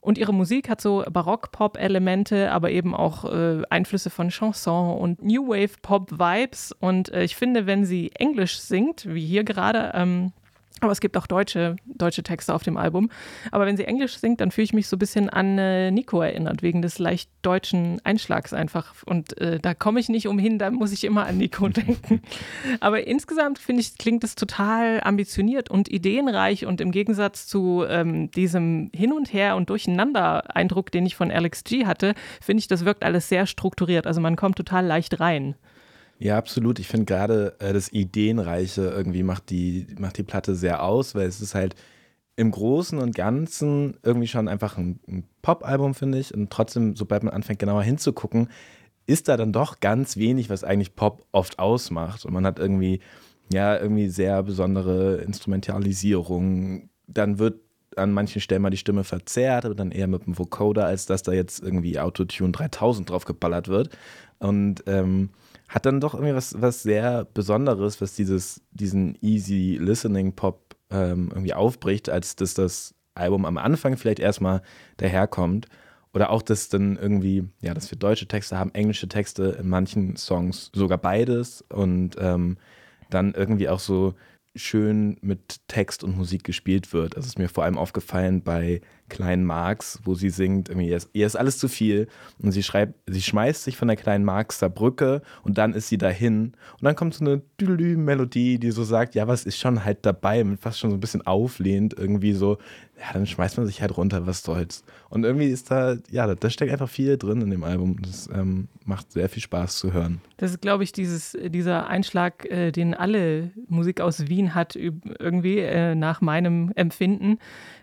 Und 0.01 0.17
ihre 0.17 0.33
Musik 0.33 0.69
hat 0.69 0.81
so 0.81 1.05
Barock-Pop-Elemente, 1.11 2.53
aber 2.53 2.71
eben 2.71 2.95
auch 2.95 3.25
äh, 3.25 3.63
Einflüsse 3.69 4.11
von 4.11 4.29
Chanson 4.29 4.97
und 4.97 5.25
New 5.25 5.49
Wave-Pop-Vibes. 5.49 6.71
Und 6.79 7.13
äh, 7.13 7.25
ich 7.25 7.35
finde, 7.35 7.67
wenn 7.67 7.85
sie 7.85 8.13
Englisch 8.15 8.61
singt, 8.61 9.13
wie 9.13 9.27
hier 9.27 9.43
gerade, 9.43 9.91
ähm, 9.95 10.33
Aber 10.81 10.93
es 10.93 11.01
gibt 11.01 11.17
auch 11.17 11.27
deutsche, 11.27 11.77
deutsche 11.87 12.23
Texte 12.23 12.55
auf 12.55 12.63
dem 12.63 12.77
Album. 12.77 13.11
Aber 13.51 13.67
wenn 13.67 13.77
sie 13.77 13.85
Englisch 13.85 14.19
singt, 14.19 14.41
dann 14.41 14.51
fühle 14.51 14.65
ich 14.65 14.73
mich 14.73 14.89
so 14.89 14.97
ein 14.97 14.99
bisschen 14.99 15.29
an 15.29 15.59
äh, 15.59 15.91
Nico 15.91 16.21
erinnert, 16.21 16.63
wegen 16.63 16.83
des 16.83 16.99
leicht 16.99 17.31
deutschen 17.43 18.01
Einschlags 18.05 18.53
einfach. 18.53 18.95
Und 19.05 19.39
äh, 19.39 19.59
da 19.59 19.75
komme 19.75 20.01
ich 20.01 20.09
nicht 20.09 20.29
umhin, 20.29 20.59
da 20.59 20.71
muss 20.71 20.93
ich 20.93 21.05
immer 21.05 21.27
an 21.27 21.39
Nico 21.39 21.69
denken. 21.69 22.23
Aber 22.81 23.07
insgesamt 23.07 23.59
finde 23.59 23.83
ich, 23.83 23.99
klingt 23.99 24.25
es 24.25 24.35
total 24.35 25.01
ambitioniert 25.03 25.71
und 25.71 25.91
ideenreich 25.91 26.67
und 26.67 26.81
im 26.81 26.93
Gegensatz 26.93 27.47
zu 27.47 27.85
ähm, 27.89 28.31
diesem 28.31 28.91
Hin 28.95 29.13
und 29.13 29.33
Her 29.33 29.57
und 29.57 29.71
Durcheinander-Eindruck, 29.71 30.93
den 30.93 31.07
ich 31.07 31.17
von 31.17 31.31
Alex 31.31 31.65
G 31.65 31.87
hatte, 31.87 32.15
finde 32.41 32.61
ich, 32.61 32.69
das 32.69 32.85
wirkt 32.85 33.05
alles 33.05 33.29
sehr 33.29 33.47
strukturiert. 33.47 34.07
Also 34.07 34.21
man 34.21 34.37
kommt 34.37 34.57
total 34.57 34.87
leicht 34.87 35.21
rein. 35.21 35.57
Ja, 36.19 36.37
absolut. 36.37 36.79
Ich 36.81 36.89
finde 36.89 37.07
gerade 37.07 37.55
äh, 37.61 37.73
das 37.73 37.93
Ideenreiche 37.93 38.83
irgendwie 38.83 39.23
macht 39.23 39.51
die, 39.51 39.87
macht 39.99 40.19
die 40.19 40.25
Platte 40.25 40.55
sehr 40.57 40.83
aus, 40.83 41.15
weil 41.15 41.27
es 41.27 41.41
ist 41.41 41.55
halt 41.55 41.77
im 42.37 42.51
Großen 42.51 42.99
und 42.99 43.15
Ganzen 43.15 43.97
irgendwie 44.03 44.29
schon 44.29 44.49
einfach 44.49 44.79
ein, 44.79 45.01
ein 45.09 45.25
Pop-Album, 45.43 45.95
finde 45.95 46.19
ich. 46.19 46.35
Und 46.35 46.51
trotzdem, 46.51 46.97
sobald 46.97 47.23
man 47.23 47.35
anfängt, 47.35 47.61
genauer 47.61 47.83
hinzugucken, 47.83 48.49
ist 49.07 49.29
da 49.29 49.37
dann 49.37 49.53
doch 49.53 49.81
ganz 49.81 50.17
wenig, 50.17 50.51
was 50.51 50.65
eigentlich 50.65 50.95
Pop 50.95 51.25
oft 51.33 51.59
ausmacht. 51.59 52.25
Und 52.25 52.33
man 52.35 52.47
hat 52.47 52.59
irgendwie, 52.59 53.01
ja, 53.53 53.79
irgendwie 53.79 54.09
sehr 54.09 54.43
besondere 54.43 55.17
Instrumentalisierung. 55.17 56.91
Dann 57.07 57.39
wird 57.39 57.61
an 57.97 58.13
manchen 58.13 58.41
Stellen 58.41 58.63
mal 58.63 58.71
die 58.71 58.77
Stimme 58.77 59.05
verzerrt, 59.05 59.65
aber 59.65 59.75
dann 59.75 59.91
eher 59.93 60.07
mit 60.07 60.27
dem 60.27 60.39
Vocoder, 60.39 60.87
als 60.87 61.07
dass 61.07 61.23
da 61.23 61.33
jetzt 61.33 61.61
irgendwie 61.63 61.99
Autotune 61.99 62.53
3000 62.53 63.11
drauf 63.11 63.25
geballert 63.25 63.69
wird. 63.69 63.91
Und 64.39 64.85
ähm, 64.87 65.31
hat 65.69 65.87
dann 65.87 66.01
doch 66.01 66.15
irgendwie 66.15 66.35
was, 66.35 66.61
was 66.61 66.83
sehr 66.83 67.27
Besonderes, 67.27 68.01
was 68.01 68.15
dieses, 68.15 68.63
diesen 68.71 69.17
easy 69.21 69.79
listening 69.81 70.35
Pop 70.35 70.77
ähm, 70.91 71.29
irgendwie 71.31 71.55
aufbricht, 71.55 72.09
als 72.09 72.37
dass 72.37 72.55
das 72.55 72.95
Album 73.15 73.45
am 73.45 73.59
Anfang 73.59 73.97
vielleicht 73.97 74.21
erstmal 74.21 74.63
daherkommt. 74.97 75.67
Oder 76.15 76.31
auch, 76.31 76.41
dass 76.41 76.71
dann 76.71 76.97
irgendwie, 76.97 77.45
ja, 77.61 77.75
dass 77.75 77.91
wir 77.91 77.99
deutsche 77.99 78.27
Texte 78.27 78.59
haben, 78.59 78.75
englische 78.75 79.09
Texte 79.09 79.59
in 79.61 79.69
manchen 79.69 80.17
Songs, 80.17 80.71
sogar 80.75 80.97
beides. 80.97 81.63
Und 81.69 82.17
ähm, 82.19 82.57
dann 83.11 83.35
irgendwie 83.35 83.69
auch 83.69 83.81
so 83.81 84.15
schön 84.55 85.19
mit 85.21 85.61
Text 85.69 86.03
und 86.03 86.17
Musik 86.17 86.45
gespielt 86.45 86.93
wird. 86.93 87.17
Das 87.17 87.27
ist 87.27 87.39
mir 87.39 87.49
vor 87.49 87.65
allem 87.65 87.79
aufgefallen 87.79 88.43
bei 88.43 88.81
kleinen 89.09 89.45
Marx, 89.45 90.01
wo 90.05 90.15
sie 90.15 90.31
singt, 90.31 90.69
irgendwie, 90.69 90.97
ihr 91.13 91.27
ist 91.27 91.37
alles 91.37 91.59
zu 91.59 91.69
viel. 91.69 92.09
Und 92.41 92.53
sie 92.53 92.63
schreibt, 92.63 92.95
sie 93.07 93.23
schmeißt 93.23 93.65
sich 93.65 93.77
von 93.77 93.89
der 93.89 93.97
kleinen 93.97 94.25
Marxer 94.25 94.69
Brücke 94.69 95.23
und 95.43 95.59
dann 95.59 95.75
ist 95.75 95.89
sie 95.89 95.99
dahin. 95.99 96.53
Und 96.73 96.83
dann 96.83 96.97
kommt 96.97 97.15
so 97.15 97.25
eine 97.25 97.43
Melodie, 97.61 98.59
die 98.59 98.71
so 98.71 98.85
sagt, 98.85 99.15
ja, 99.15 99.27
was 99.27 99.45
ist 99.45 99.59
schon 99.59 99.85
halt 99.85 99.99
dabei, 100.03 100.45
fast 100.61 100.79
schon 100.79 100.91
so 100.91 100.97
ein 100.97 101.01
bisschen 101.01 101.27
auflehnt, 101.27 101.95
irgendwie 101.99 102.33
so, 102.33 102.59
ja, 102.99 103.13
dann 103.13 103.27
schmeißt 103.27 103.57
man 103.59 103.67
sich 103.67 103.81
halt 103.81 103.97
runter, 103.97 104.27
was 104.27 104.43
soll's. 104.43 104.83
Und 105.09 105.25
irgendwie 105.25 105.47
ist 105.47 105.71
da, 105.71 105.97
ja, 106.11 106.35
da 106.35 106.51
steckt 106.51 106.73
einfach 106.73 106.89
viel 106.89 107.17
drin 107.17 107.41
in 107.41 107.51
dem 107.51 107.63
Album. 107.63 108.03
Das 108.03 108.29
ähm, 108.33 108.69
macht 108.85 109.13
sehr 109.13 109.29
viel 109.29 109.43
Spaß 109.43 109.79
zu 109.79 109.93
hören. 109.93 110.21
Das 110.37 110.51
ist, 110.51 110.61
glaube 110.61 110.83
ich, 110.83 110.93
dieses, 110.93 111.37
dieser 111.47 111.87
Einschlag, 111.87 112.45
äh, 112.51 112.73
den 112.73 112.95
alle 112.95 113.51
Musik 113.69 114.01
aus 114.01 114.29
Wien 114.29 114.55
hat, 114.55 114.75
irgendwie 114.75 115.59
äh, 115.59 115.95
nach 115.95 116.21
meinem 116.21 116.73
Empfinden 116.75 117.39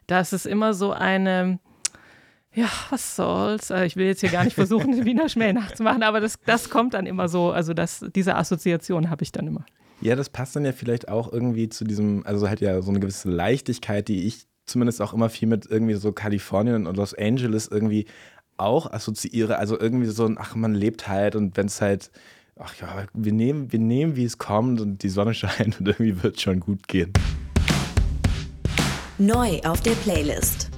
da 0.08 0.20
ist 0.20 0.34
es 0.34 0.46
immer 0.46 0.74
so 0.74 0.92
eine, 0.92 1.60
ja, 2.54 2.70
was 2.90 3.16
soll's. 3.16 3.70
Äh, 3.70 3.86
ich 3.86 3.96
will 3.96 4.08
jetzt 4.08 4.22
hier 4.22 4.30
gar 4.30 4.44
nicht 4.44 4.56
versuchen, 4.56 4.92
den 4.96 5.06
Wiener 5.06 5.30
Schmäh 5.30 5.54
nachzumachen, 5.54 6.04
aber 6.04 6.22
das, 6.22 6.40
das 6.46 6.70
kommt 6.70 6.94
dann 6.94 7.06
immer 7.06 7.28
so, 7.28 7.52
also 7.52 7.74
das, 7.74 8.06
diese 8.16 8.36
Assoziation 8.36 9.10
habe 9.10 9.24
ich 9.24 9.32
dann 9.32 9.48
immer. 9.48 9.66
Ja, 10.02 10.16
das 10.16 10.30
passt 10.30 10.56
dann 10.56 10.66
ja 10.66 10.72
vielleicht 10.72 11.08
auch 11.08 11.32
irgendwie 11.32 11.70
zu 11.70 11.86
diesem, 11.86 12.26
also 12.26 12.50
halt 12.50 12.62
ja 12.62 12.82
so 12.82 12.92
eine 12.92 13.00
gewisse 13.00 13.30
Leichtigkeit, 13.30 14.08
die 14.08 14.26
ich 14.26 14.48
zumindest 14.66 15.02
auch 15.02 15.14
immer 15.14 15.30
viel 15.30 15.48
mit 15.48 15.66
irgendwie 15.70 15.94
so 15.94 16.12
Kalifornien 16.12 16.88
und 16.88 16.98
Los 16.98 17.14
Angeles 17.14 17.68
irgendwie 17.68 18.06
auch 18.58 18.92
assoziiere. 18.92 19.58
Also 19.58 19.80
irgendwie 19.80 20.08
so 20.08 20.26
ein, 20.26 20.38
ach, 20.40 20.56
man 20.56 20.74
lebt 20.74 21.08
halt 21.08 21.36
und 21.36 21.56
wenn 21.58 21.68
es 21.68 21.82
halt, 21.82 22.12
ach 22.58 22.76
ja, 22.82 23.06
wir 23.14 23.34
nehmen, 23.34 23.72
wir 23.72 23.80
nehmen, 23.80 24.16
wie 24.16 24.26
es 24.26 24.38
kommt 24.38 24.82
und 24.82 25.04
die 25.04 25.10
Sonne 25.10 25.34
scheint 25.36 25.80
und 25.80 25.88
irgendwie 25.88 26.24
wird 26.24 26.38
es 26.38 26.42
schon 26.42 26.60
gut 26.60 26.88
gehen. 26.88 27.14
Neu 29.18 29.62
auf 29.64 29.80
der 29.80 29.92
Playlist. 29.92 30.70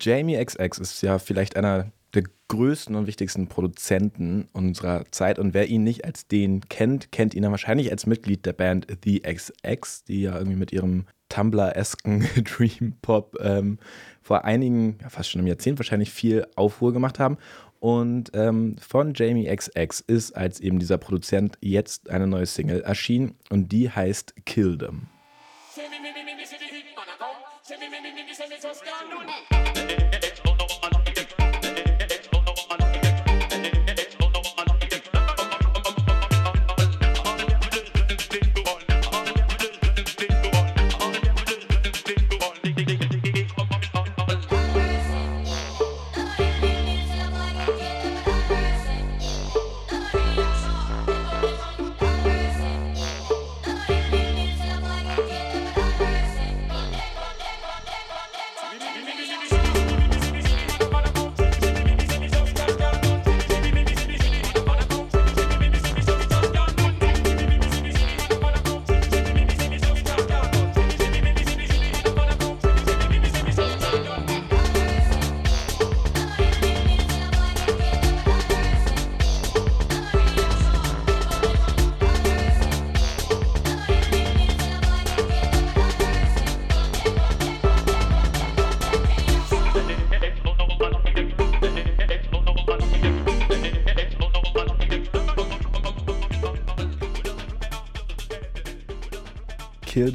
Jamie 0.00 0.42
XX 0.42 0.78
ist 0.78 1.02
ja 1.02 1.18
vielleicht 1.18 1.56
einer 1.56 1.92
der 2.14 2.22
größten 2.48 2.96
und 2.96 3.06
wichtigsten 3.06 3.48
Produzenten 3.48 4.48
unserer 4.54 5.04
Zeit. 5.10 5.38
Und 5.38 5.52
wer 5.52 5.66
ihn 5.66 5.84
nicht 5.84 6.06
als 6.06 6.26
den 6.26 6.62
kennt, 6.70 7.12
kennt 7.12 7.34
ihn 7.34 7.42
dann 7.42 7.50
wahrscheinlich 7.50 7.90
als 7.90 8.06
Mitglied 8.06 8.46
der 8.46 8.54
Band 8.54 8.86
The 9.04 9.20
XX, 9.20 10.04
die 10.04 10.22
ja 10.22 10.38
irgendwie 10.38 10.56
mit 10.56 10.72
ihrem 10.72 11.04
Tumblr-esken 11.28 12.26
Dream 12.44 12.94
Pop 13.02 13.36
ähm, 13.40 13.78
vor 14.22 14.46
einigen, 14.46 14.96
ja 15.02 15.10
fast 15.10 15.28
schon 15.28 15.40
einem 15.40 15.48
Jahrzehnt 15.48 15.78
wahrscheinlich 15.78 16.12
viel 16.12 16.46
Aufruhr 16.56 16.94
gemacht 16.94 17.18
haben. 17.18 17.36
Und 17.78 18.30
ähm, 18.32 18.76
von 18.78 19.12
Jamie 19.14 19.54
XX 19.54 20.00
ist 20.00 20.34
als 20.34 20.60
eben 20.60 20.78
dieser 20.78 20.96
Produzent 20.96 21.58
jetzt 21.60 22.08
eine 22.08 22.26
neue 22.26 22.46
Single 22.46 22.80
erschienen 22.80 23.34
und 23.50 23.70
die 23.70 23.90
heißt 23.90 24.34
Kill 24.46 24.78
Them. 24.78 25.08
Say 27.66 27.78
me, 27.78 27.88
me, 27.88 27.98
me, 27.98 28.12
me, 28.12 28.22
me, 28.24 28.34
me, 28.38 28.46
me, 28.46 28.56
just 28.60 28.84
can't 28.84 29.10
do 29.10 29.22
it. 29.22 31.03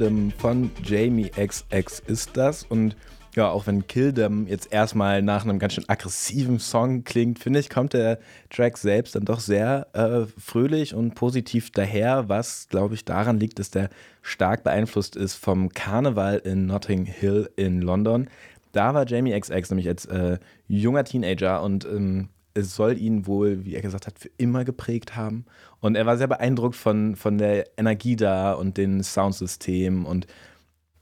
Them 0.00 0.32
von 0.36 0.70
Jamie 0.82 1.30
XX 1.30 2.02
ist 2.06 2.36
das. 2.36 2.64
Und 2.64 2.96
ja, 3.36 3.48
auch 3.48 3.66
wenn 3.66 3.86
Kill 3.86 4.12
Them 4.12 4.46
jetzt 4.48 4.72
erstmal 4.72 5.22
nach 5.22 5.44
einem 5.44 5.58
ganz 5.58 5.74
schön 5.74 5.88
aggressiven 5.88 6.58
Song 6.58 7.04
klingt, 7.04 7.38
finde 7.38 7.60
ich, 7.60 7.70
kommt 7.70 7.92
der 7.92 8.18
Track 8.48 8.76
selbst 8.76 9.14
dann 9.14 9.24
doch 9.24 9.38
sehr 9.38 9.86
äh, 9.92 10.26
fröhlich 10.40 10.94
und 10.94 11.14
positiv 11.14 11.70
daher, 11.70 12.28
was, 12.28 12.66
glaube 12.68 12.94
ich, 12.94 13.04
daran 13.04 13.38
liegt, 13.38 13.58
dass 13.58 13.70
der 13.70 13.90
stark 14.22 14.64
beeinflusst 14.64 15.14
ist 15.14 15.34
vom 15.34 15.68
Karneval 15.68 16.38
in 16.38 16.66
Notting 16.66 17.04
Hill 17.04 17.50
in 17.56 17.82
London. 17.82 18.28
Da 18.72 18.94
war 18.94 19.06
Jamie 19.06 19.38
XX 19.38 19.70
nämlich 19.70 19.88
als 19.88 20.06
äh, 20.06 20.38
junger 20.66 21.04
Teenager 21.04 21.62
und 21.62 21.84
ähm, 21.84 22.30
es 22.54 22.74
soll 22.74 22.98
ihn 22.98 23.26
wohl, 23.26 23.64
wie 23.64 23.74
er 23.74 23.82
gesagt 23.82 24.06
hat, 24.06 24.18
für 24.18 24.30
immer 24.36 24.64
geprägt 24.64 25.16
haben. 25.16 25.44
Und 25.80 25.94
er 25.96 26.06
war 26.06 26.16
sehr 26.18 26.26
beeindruckt 26.26 26.76
von, 26.76 27.16
von 27.16 27.38
der 27.38 27.66
Energie 27.78 28.16
da 28.16 28.52
und 28.52 28.76
den 28.76 29.02
Soundsystemen 29.02 30.04
und 30.04 30.26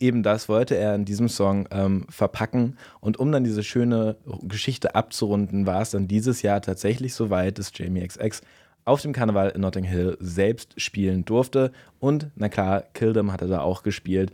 eben 0.01 0.23
das 0.23 0.49
wollte 0.49 0.77
er 0.77 0.95
in 0.95 1.05
diesem 1.05 1.29
Song 1.29 1.67
ähm, 1.71 2.07
verpacken. 2.09 2.77
Und 3.01 3.19
um 3.19 3.33
dann 3.33 3.45
diese 3.45 3.63
schöne 3.63 4.17
Geschichte 4.43 4.95
abzurunden, 4.95 5.67
war 5.67 5.83
es 5.83 5.91
dann 5.91 6.09
dieses 6.09 6.43
Jahr 6.43 6.61
tatsächlich 6.61 7.15
so 7.15 7.31
weit, 7.31 7.59
dass 7.59 7.73
Jamie 7.75 8.07
XX 8.07 8.43
auf 8.85 9.03
dem 9.03 9.13
Karneval 9.13 9.51
in 9.51 9.61
Notting 9.61 9.85
Hill 9.85 10.17
selbst 10.21 10.81
spielen 10.81 11.25
durfte. 11.25 11.73
Und 11.99 12.29
na 12.37 12.49
klar, 12.49 12.85
Kill 12.95 13.13
Them 13.13 13.33
hat 13.33 13.43
er 13.43 13.49
da 13.49 13.61
auch 13.61 13.83
gespielt. 13.83 14.33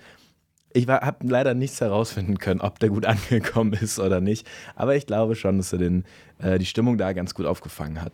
Ich 0.77 0.89
habe 0.89 1.27
leider 1.27 1.55
nichts 1.55 1.81
herausfinden 1.81 2.39
können, 2.39 2.61
ob 2.61 2.81
der 2.81 2.91
gut 2.91 3.07
angekommen 3.07 3.73
ist 3.73 3.99
oder 3.99 4.21
nicht. 4.21 4.47
Aber 4.75 4.97
ich 4.97 5.07
glaube 5.07 5.37
schon, 5.37 5.57
dass 5.57 5.73
er 5.73 5.79
den, 5.79 6.05
äh, 6.39 6.59
die 6.59 6.67
Stimmung 6.67 6.99
da 6.99 7.13
ganz 7.13 7.35
gut 7.35 7.47
aufgefangen 7.47 8.03
hat. 8.03 8.13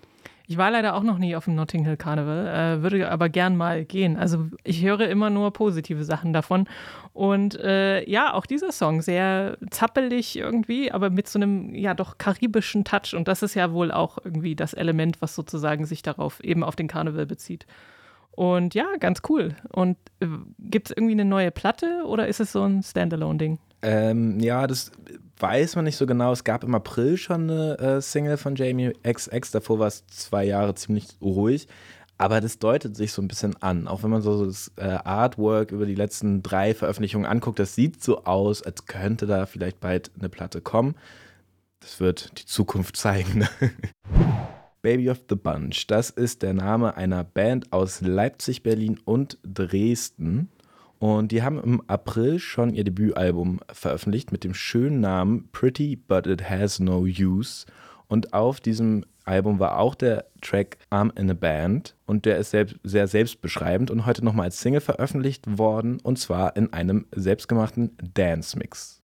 Ich 0.50 0.56
war 0.56 0.70
leider 0.72 0.96
auch 0.96 1.04
noch 1.04 1.18
nie 1.18 1.36
auf 1.36 1.44
dem 1.44 1.54
Notting 1.54 1.84
Hill 1.84 1.96
Carnival, 1.96 2.48
äh, 2.48 2.82
würde 2.82 3.08
aber 3.08 3.28
gern 3.28 3.56
mal 3.56 3.84
gehen. 3.84 4.16
Also 4.16 4.48
ich 4.64 4.82
höre 4.82 5.08
immer 5.08 5.30
nur 5.30 5.52
positive 5.52 6.02
Sachen 6.04 6.32
davon. 6.32 6.66
Und 7.12 7.54
äh, 7.54 8.04
ja, 8.10 8.34
auch 8.34 8.46
dieser 8.46 8.72
Song, 8.72 9.00
sehr 9.00 9.58
zappelig 9.70 10.36
irgendwie, 10.36 10.90
aber 10.90 11.08
mit 11.08 11.28
so 11.28 11.38
einem 11.38 11.72
ja 11.72 11.94
doch 11.94 12.18
karibischen 12.18 12.84
Touch. 12.84 13.14
Und 13.14 13.28
das 13.28 13.44
ist 13.44 13.54
ja 13.54 13.72
wohl 13.72 13.92
auch 13.92 14.18
irgendwie 14.24 14.56
das 14.56 14.74
Element, 14.74 15.22
was 15.22 15.36
sozusagen 15.36 15.86
sich 15.86 16.02
darauf 16.02 16.42
eben 16.42 16.64
auf 16.64 16.74
den 16.74 16.88
Karneval 16.88 17.26
bezieht. 17.26 17.64
Und 18.32 18.74
ja, 18.74 18.86
ganz 18.98 19.22
cool. 19.28 19.56
Und 19.72 19.96
äh, 20.20 20.26
gibt 20.58 20.90
es 20.90 20.96
irgendwie 20.96 21.12
eine 21.12 21.24
neue 21.24 21.50
Platte 21.50 22.04
oder 22.06 22.28
ist 22.28 22.40
es 22.40 22.52
so 22.52 22.62
ein 22.62 22.82
Standalone-Ding? 22.82 23.58
Ähm, 23.82 24.38
ja, 24.40 24.66
das 24.66 24.92
weiß 25.38 25.76
man 25.76 25.84
nicht 25.84 25.96
so 25.96 26.06
genau. 26.06 26.32
Es 26.32 26.44
gab 26.44 26.64
im 26.64 26.74
April 26.74 27.16
schon 27.16 27.50
eine 27.50 27.78
äh, 27.78 28.00
Single 28.00 28.36
von 28.36 28.56
Jamie 28.56 28.92
XX. 29.02 29.50
Davor 29.50 29.78
war 29.78 29.88
es 29.88 30.06
zwei 30.06 30.44
Jahre 30.44 30.74
ziemlich 30.74 31.08
ruhig. 31.20 31.66
Aber 32.18 32.42
das 32.42 32.58
deutet 32.58 32.96
sich 32.96 33.12
so 33.12 33.22
ein 33.22 33.28
bisschen 33.28 33.56
an. 33.62 33.88
Auch 33.88 34.02
wenn 34.02 34.10
man 34.10 34.20
so 34.20 34.44
das 34.44 34.70
äh, 34.76 34.82
Artwork 34.84 35.72
über 35.72 35.86
die 35.86 35.94
letzten 35.94 36.42
drei 36.42 36.74
Veröffentlichungen 36.74 37.26
anguckt, 37.26 37.58
das 37.58 37.74
sieht 37.74 38.04
so 38.04 38.24
aus, 38.24 38.62
als 38.62 38.84
könnte 38.84 39.26
da 39.26 39.46
vielleicht 39.46 39.80
bald 39.80 40.10
eine 40.18 40.28
Platte 40.28 40.60
kommen. 40.60 40.96
Das 41.80 41.98
wird 41.98 42.38
die 42.38 42.44
Zukunft 42.44 42.96
zeigen. 42.96 43.48
Baby 44.82 45.10
of 45.10 45.20
the 45.28 45.36
Bunch, 45.36 45.86
das 45.88 46.08
ist 46.08 46.42
der 46.42 46.54
Name 46.54 46.96
einer 46.96 47.22
Band 47.22 47.72
aus 47.72 48.00
Leipzig, 48.00 48.62
Berlin 48.62 48.98
und 49.04 49.38
Dresden. 49.42 50.48
Und 50.98 51.32
die 51.32 51.42
haben 51.42 51.62
im 51.62 51.82
April 51.86 52.38
schon 52.38 52.74
ihr 52.74 52.84
Debütalbum 52.84 53.60
veröffentlicht 53.72 54.32
mit 54.32 54.42
dem 54.42 54.54
schönen 54.54 55.00
Namen 55.00 55.48
Pretty 55.52 55.96
But 55.96 56.26
It 56.26 56.48
Has 56.48 56.80
No 56.80 57.00
Use. 57.00 57.66
Und 58.08 58.32
auf 58.32 58.60
diesem 58.60 59.04
Album 59.24 59.58
war 59.58 59.78
auch 59.78 59.94
der 59.94 60.26
Track 60.40 60.78
I'm 60.90 61.16
in 61.18 61.30
a 61.30 61.34
Band 61.34 61.94
und 62.06 62.24
der 62.24 62.38
ist 62.38 62.50
selbst, 62.50 62.76
sehr 62.82 63.06
selbstbeschreibend 63.06 63.90
und 63.90 64.06
heute 64.06 64.24
nochmal 64.24 64.46
als 64.46 64.60
Single 64.60 64.80
veröffentlicht 64.80 65.58
worden 65.58 66.00
und 66.02 66.18
zwar 66.18 66.56
in 66.56 66.72
einem 66.72 67.06
selbstgemachten 67.14 67.96
Dance-Mix. 68.14 69.02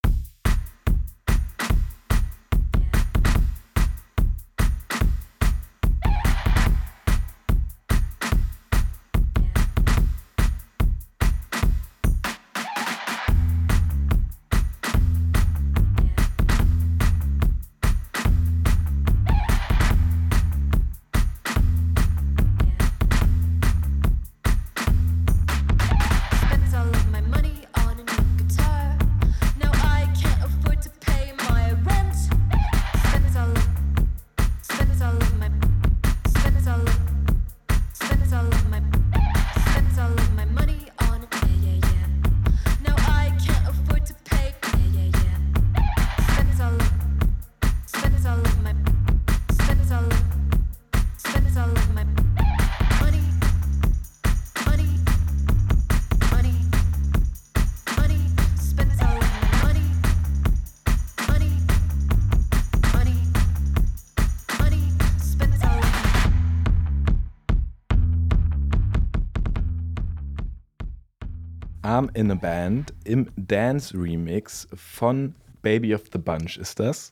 Arm 71.97 72.11
in 72.13 72.29
a 72.29 72.35
Band 72.35 72.93
im 73.05 73.27
Dance 73.37 73.91
Remix 73.97 74.67
von 74.75 75.33
Baby 75.63 75.95
of 75.95 76.03
the 76.13 76.19
Bunch 76.19 76.59
ist 76.59 76.79
das. 76.79 77.11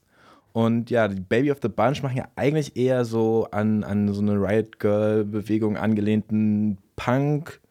Und 0.53 0.91
ja, 0.91 1.07
die 1.07 1.19
Baby 1.19 1.51
of 1.51 1.57
the 1.63 1.69
Bunch 1.69 2.03
machen 2.03 2.17
ja 2.17 2.27
eigentlich 2.35 2.77
eher 2.77 3.03
so 3.03 3.47
an, 3.49 3.83
an 3.83 4.13
so 4.13 4.21
eine 4.21 4.33
Riot 4.33 4.77
Girl-Bewegung 4.77 5.75
angelehnten 5.75 6.77
Punk. 6.97 7.61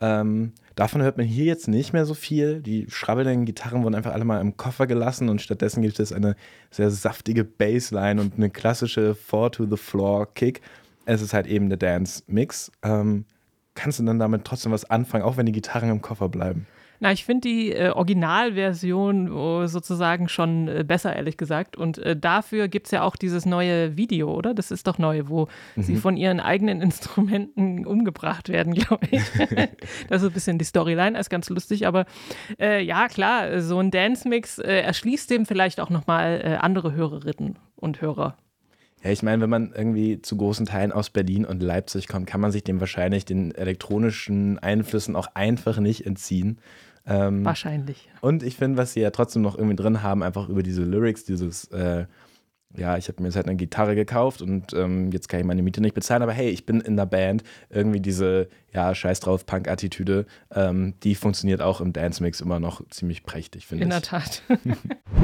Ähm, 0.00 0.52
davon 0.74 1.02
hört 1.02 1.18
man 1.18 1.26
hier 1.26 1.44
jetzt 1.44 1.68
nicht 1.68 1.92
mehr 1.92 2.06
so 2.06 2.14
viel. 2.14 2.62
Die 2.62 2.86
schrabbelnden 2.88 3.44
Gitarren 3.44 3.82
wurden 3.82 3.94
einfach 3.94 4.14
alle 4.14 4.24
mal 4.24 4.40
im 4.40 4.56
Koffer 4.56 4.86
gelassen 4.86 5.28
und 5.28 5.42
stattdessen 5.42 5.82
gibt 5.82 6.00
es 6.00 6.14
eine 6.14 6.34
sehr 6.70 6.90
saftige 6.90 7.44
Bassline 7.44 8.22
und 8.22 8.36
eine 8.36 8.48
klassische 8.48 9.14
Four-to-the-Floor-Kick. 9.14 10.62
Es 11.04 11.20
ist 11.20 11.34
halt 11.34 11.46
eben 11.46 11.68
der 11.68 11.76
Dance-Mix. 11.76 12.72
Ähm, 12.82 13.26
kannst 13.74 13.98
du 13.98 14.04
dann 14.04 14.18
damit 14.18 14.44
trotzdem 14.44 14.72
was 14.72 14.88
anfangen, 14.88 15.24
auch 15.24 15.36
wenn 15.36 15.46
die 15.46 15.52
Gitarren 15.52 15.90
im 15.90 16.02
Koffer 16.02 16.28
bleiben? 16.28 16.66
Na, 17.00 17.12
ich 17.12 17.24
finde 17.24 17.48
die 17.48 17.72
äh, 17.72 17.90
Originalversion 17.90 19.30
oh, 19.30 19.66
sozusagen 19.66 20.28
schon 20.28 20.68
äh, 20.68 20.84
besser, 20.86 21.14
ehrlich 21.14 21.36
gesagt. 21.36 21.76
Und 21.76 21.98
äh, 21.98 22.16
dafür 22.16 22.68
gibt 22.68 22.86
es 22.86 22.92
ja 22.92 23.02
auch 23.02 23.16
dieses 23.16 23.46
neue 23.46 23.96
Video, 23.96 24.32
oder? 24.32 24.54
Das 24.54 24.70
ist 24.70 24.86
doch 24.86 24.98
neu, 24.98 25.24
wo 25.26 25.48
mhm. 25.76 25.82
sie 25.82 25.96
von 25.96 26.16
ihren 26.16 26.40
eigenen 26.40 26.80
Instrumenten 26.80 27.84
umgebracht 27.84 28.48
werden, 28.48 28.74
glaube 28.74 29.06
ich. 29.10 29.22
das 30.08 30.22
ist 30.22 30.28
ein 30.28 30.32
bisschen 30.32 30.58
die 30.58 30.64
Storyline, 30.64 31.18
ist 31.18 31.30
ganz 31.30 31.48
lustig. 31.50 31.86
Aber 31.86 32.06
äh, 32.60 32.82
ja, 32.82 33.08
klar, 33.08 33.60
so 33.60 33.78
ein 33.80 33.90
Dance-Mix 33.90 34.58
äh, 34.60 34.80
erschließt 34.80 35.30
dem 35.30 35.46
vielleicht 35.46 35.80
auch 35.80 35.90
nochmal 35.90 36.40
äh, 36.42 36.54
andere 36.56 36.92
Hörerinnen 36.92 37.58
und 37.76 38.00
Hörer. 38.00 38.36
Ja, 39.04 39.10
ich 39.10 39.22
meine, 39.22 39.42
wenn 39.42 39.50
man 39.50 39.72
irgendwie 39.76 40.22
zu 40.22 40.36
großen 40.38 40.64
Teilen 40.64 40.90
aus 40.90 41.10
Berlin 41.10 41.44
und 41.44 41.62
Leipzig 41.62 42.08
kommt, 42.08 42.26
kann 42.26 42.40
man 42.40 42.50
sich 42.50 42.64
dem 42.64 42.80
wahrscheinlich 42.80 43.26
den 43.26 43.54
elektronischen 43.54 44.58
Einflüssen 44.58 45.14
auch 45.14 45.28
einfach 45.34 45.78
nicht 45.78 46.06
entziehen. 46.06 46.58
Ähm, 47.06 47.44
Wahrscheinlich. 47.44 48.08
Und 48.22 48.42
ich 48.42 48.56
finde, 48.56 48.78
was 48.78 48.94
sie 48.94 49.00
ja 49.00 49.10
trotzdem 49.10 49.42
noch 49.42 49.58
irgendwie 49.58 49.76
drin 49.76 50.02
haben, 50.02 50.22
einfach 50.22 50.48
über 50.48 50.62
diese 50.62 50.84
Lyrics, 50.84 51.26
dieses, 51.26 51.66
äh, 51.66 52.06
ja, 52.74 52.96
ich 52.96 53.08
habe 53.08 53.20
mir 53.22 53.28
jetzt 53.28 53.36
halt 53.36 53.46
eine 53.46 53.56
Gitarre 53.56 53.94
gekauft 53.94 54.40
und 54.40 54.72
ähm, 54.72 55.12
jetzt 55.12 55.28
kann 55.28 55.38
ich 55.38 55.44
meine 55.44 55.62
Miete 55.62 55.82
nicht 55.82 55.94
bezahlen, 55.94 56.22
aber 56.22 56.32
hey, 56.32 56.48
ich 56.48 56.64
bin 56.64 56.80
in 56.80 56.96
der 56.96 57.04
Band. 57.04 57.44
Irgendwie 57.68 58.00
diese, 58.00 58.48
ja, 58.72 58.94
scheiß 58.94 59.20
drauf, 59.20 59.44
Punk-Attitüde, 59.44 60.24
ähm, 60.50 60.94
die 61.02 61.14
funktioniert 61.14 61.60
auch 61.60 61.82
im 61.82 61.92
Dance-Mix 61.92 62.40
immer 62.40 62.58
noch 62.58 62.80
ziemlich 62.88 63.22
prächtig, 63.22 63.66
finde 63.66 63.82
ich. 63.82 63.84
In 63.84 63.90
der 63.90 64.00
Tat. 64.00 64.42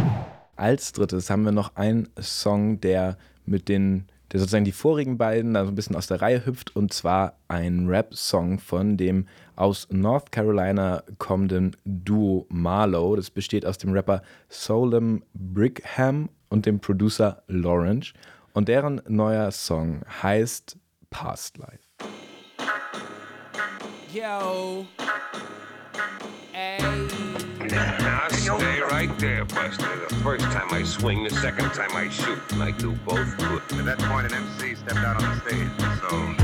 Als 0.57 0.93
drittes 0.93 1.31
haben 1.31 1.45
wir 1.45 1.53
noch 1.53 1.77
einen 1.77 2.11
Song, 2.21 2.83
der 2.83 3.17
mit 3.47 3.69
den, 3.69 4.07
der 4.33 4.41
sozusagen 4.41 4.65
die 4.65 4.73
vorigen 4.73 5.19
beiden 5.19 5.55
da 5.55 5.65
so 5.65 5.71
ein 5.71 5.75
bisschen 5.75 5.97
aus 5.97 6.07
der 6.07 6.23
Reihe 6.23 6.47
hüpft 6.47 6.75
und 6.77 6.93
zwar 6.93 7.35
ein 7.49 7.87
Rap-Song 7.89 8.59
von 8.59 8.97
dem 8.97 9.27
aus 9.57 9.89
North 9.91 10.33
Carolina 10.33 11.03
kommenden 11.19 11.77
Duo 11.85 12.47
Marlowe. 12.49 13.17
Das 13.17 13.31
besteht 13.31 13.67
aus 13.67 13.79
dem 13.79 13.93
Rapper 13.93 14.23
Solem 14.49 15.23
Brickham 15.35 16.29
und 16.49 16.67
dem 16.67 16.81
Producer 16.81 17.43
Lawrence 17.49 18.13
und 18.53 18.69
deren 18.69 19.01
neuer 19.09 19.51
Song 19.51 20.01
heißt 20.23 20.77
Past 21.11 21.59
Life. 21.59 21.85
Yo. 24.13 24.87
Now 27.73 28.27
stay 28.31 28.81
right 28.81 29.17
there, 29.19 29.45
Buster. 29.45 30.07
The 30.09 30.15
first 30.17 30.45
time 30.47 30.69
I 30.71 30.83
swing, 30.83 31.25
the 31.25 31.31
second 31.31 31.71
time 31.71 31.95
I 31.95 32.09
shoot. 32.09 32.39
And 32.51 32.63
I 32.63 32.73
do 32.73 32.93
both 33.07 33.37
good. 33.39 33.63
At 33.79 33.85
that 33.85 33.99
point, 33.99 34.27
an 34.27 34.35
MC 34.35 34.75
stepped 34.75 34.99
out 34.99 35.23
on 35.23 35.39
the 35.39 35.41
stage, 35.49 35.71
so... 36.01 36.35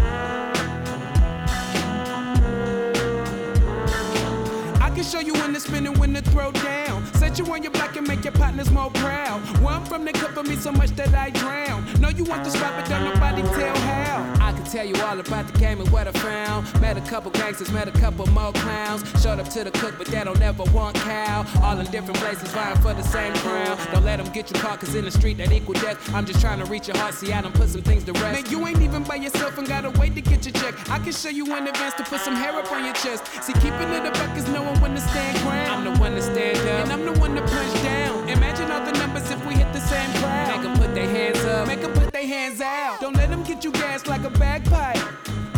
I 4.81 4.91
can 4.91 5.05
show 5.05 5.21
you 5.21 5.33
when 5.35 5.53
to 5.53 5.61
spin 5.61 5.87
and 5.87 5.99
when 5.99 6.15
to 6.15 6.23
throw 6.23 6.53
down. 6.53 7.05
Set 7.15 7.39
you 7.39 7.47
on 7.53 7.63
your 7.63 7.73
back 7.73 7.97
and 7.97 8.07
make 8.07 8.23
your 8.25 8.33
partners 8.33 8.71
more 8.71 8.91
proud. 8.91 9.41
One 9.61 9.85
from 9.85 10.05
the 10.05 10.13
cup 10.13 10.37
of 10.37 10.47
me 10.47 10.57
so 10.57 10.71
much 10.71 10.91
that 10.91 11.15
I 11.15 11.31
drown. 11.31 11.85
Know 12.01 12.09
you 12.09 12.25
want 12.25 12.45
to 12.45 12.51
spot, 12.51 12.73
but 12.77 12.89
don't 12.89 13.05
nobody 13.05 13.43
tell 13.43 13.77
how. 13.77 14.36
I 14.57 14.59
can 14.61 14.71
tell 14.71 14.87
you 14.87 14.97
all 15.03 15.21
about 15.21 15.53
the 15.53 15.59
game 15.59 15.83
and 15.83 15.91
what 15.91 16.09
I 16.09 16.13
found. 16.13 16.81
Met 16.81 16.97
a 16.97 17.03
couple 17.03 17.31
gangsters, 17.31 17.71
met 17.73 17.89
a 17.89 17.91
couple 17.91 18.27
more 18.29 18.53
clowns. 18.53 19.03
Showed 19.23 19.39
up 19.39 19.51
to 19.51 19.65
the 19.65 19.71
cook, 19.71 19.97
but 19.99 20.07
they 20.07 20.25
don't 20.25 20.41
ever 20.41 20.65
want 20.73 20.97
cow. 20.97 21.45
All 21.63 21.79
in 21.79 21.85
different 21.91 22.17
places, 22.21 22.49
vying 22.53 22.81
for 22.81 22.95
the 22.95 23.03
same 23.03 23.35
crown. 23.35 23.77
Don't 23.93 24.07
let 24.07 24.17
them 24.17 24.33
get 24.33 24.51
you 24.51 24.59
caught, 24.59 24.81
cause 24.81 24.95
in 24.95 25.05
the 25.05 25.11
street 25.11 25.37
that 25.37 25.53
equal 25.53 25.75
death. 25.75 25.99
I'm 26.15 26.25
just 26.25 26.41
trying 26.41 26.59
to 26.61 26.65
reach 26.65 26.89
your 26.89 26.97
heart, 26.97 27.13
see, 27.13 27.35
I 27.35 27.43
don't 27.43 27.55
put 27.55 27.69
some 27.69 27.83
things 27.83 28.05
to 28.05 28.13
rest. 28.15 28.45
Man, 28.45 28.51
you 28.51 28.67
ain't 28.67 28.81
even 28.81 29.03
by 29.03 29.17
yourself 29.17 29.59
and 29.59 29.69
gotta 29.69 29.91
wait 30.01 30.15
to 30.15 30.23
get 30.23 30.47
your 30.47 30.55
check. 30.55 30.75
I 30.89 31.01
can 31.01 31.13
show 31.13 31.29
you 31.29 31.45
in 31.55 31.69
advance 31.69 31.93
to 31.95 32.05
put 32.05 32.21
some 32.21 32.35
hair 32.35 32.53
up 32.53 32.73
on 32.73 32.83
your 32.83 32.95
chest. 32.95 33.27
See, 33.43 33.53
keeping 33.53 33.93
it 33.93 34.11
buck 34.15 34.35
is 34.39 34.49
knowing 34.49 34.81
when 34.81 34.95
to 34.95 35.03
stand 35.03 35.37
ground. 35.41 35.71
I'm 35.71 35.85
the 35.93 36.01
one 36.01 36.15
to 36.15 36.23
stand 36.23 36.57
up, 36.57 36.85
and 36.85 36.93
I'm 36.95 37.05
the 37.05 37.21
one 37.21 37.35
to 37.35 37.43
punch 37.43 37.83
down. 37.83 38.27
Imagine 38.27 38.71
all 38.71 38.87
the 38.87 38.93
numbers 38.93 39.31
if 39.31 39.45
we 39.45 39.53
hit 39.53 39.71
the 39.75 39.81
same 39.81 40.11
crowd. 40.23 40.49
Make 40.49 40.63
them 40.63 40.79
put 40.79 40.95
their 40.95 41.11
hands 41.11 41.45
up, 41.45 41.69
make 41.69 41.83
them 41.83 41.93
put 41.93 42.06
their 42.17 42.27
hands 42.27 42.61
out. 42.61 43.01
Don't 43.01 43.17
let 43.17 43.29
them 43.29 43.43
get 43.43 43.63
you 43.65 43.73
gas 43.73 44.07
like 44.07 44.25
a 44.25 44.31
bagpipe. 44.31 44.99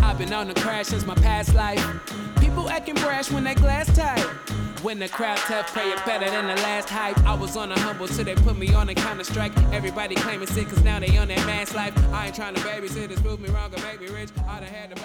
I've 0.03 0.18
been 0.18 0.33
on 0.33 0.49
the 0.49 0.55
crash 0.55 0.87
since 0.87 1.07
my 1.07 1.14
past 1.14 1.55
life. 1.55 1.83
People 2.40 2.68
acting 2.68 2.97
brash 2.97 3.31
when 3.31 3.44
that 3.44 3.57
glass 3.57 3.87
tight. 3.94 4.25
When 4.83 4.99
the 4.99 5.09
crowd 5.09 5.38
tough, 5.38 5.73
play 5.73 5.88
it 5.90 6.05
better 6.05 6.31
than 6.31 6.47
the 6.47 6.55
last 6.62 6.88
hype. 6.88 7.18
I 7.27 7.35
was 7.35 7.57
on 7.57 7.73
a 7.73 7.79
humble 7.81 8.07
till 8.07 8.25
they 8.25 8.37
put 8.37 8.57
me 8.57 8.73
on 8.75 8.88
a 8.88 8.94
counter 8.94 9.25
strike. 9.25 9.53
Everybody 9.73 10.14
claiming 10.14 10.47
sick, 10.47 10.68
cause 10.68 10.83
now 10.85 11.01
they 11.01 11.16
on 11.18 11.29
that 11.29 11.44
mass 11.47 11.75
life. 11.75 11.94
I 12.12 12.27
ain't 12.27 12.37
trying 12.37 12.55
to 12.55 12.61
babysit, 12.61 13.14
prove 13.23 13.40
me 13.40 13.49
wrong 13.51 13.73
or 13.75 13.83
make 13.83 14.01
me 14.01 14.09
rich. 14.09 14.31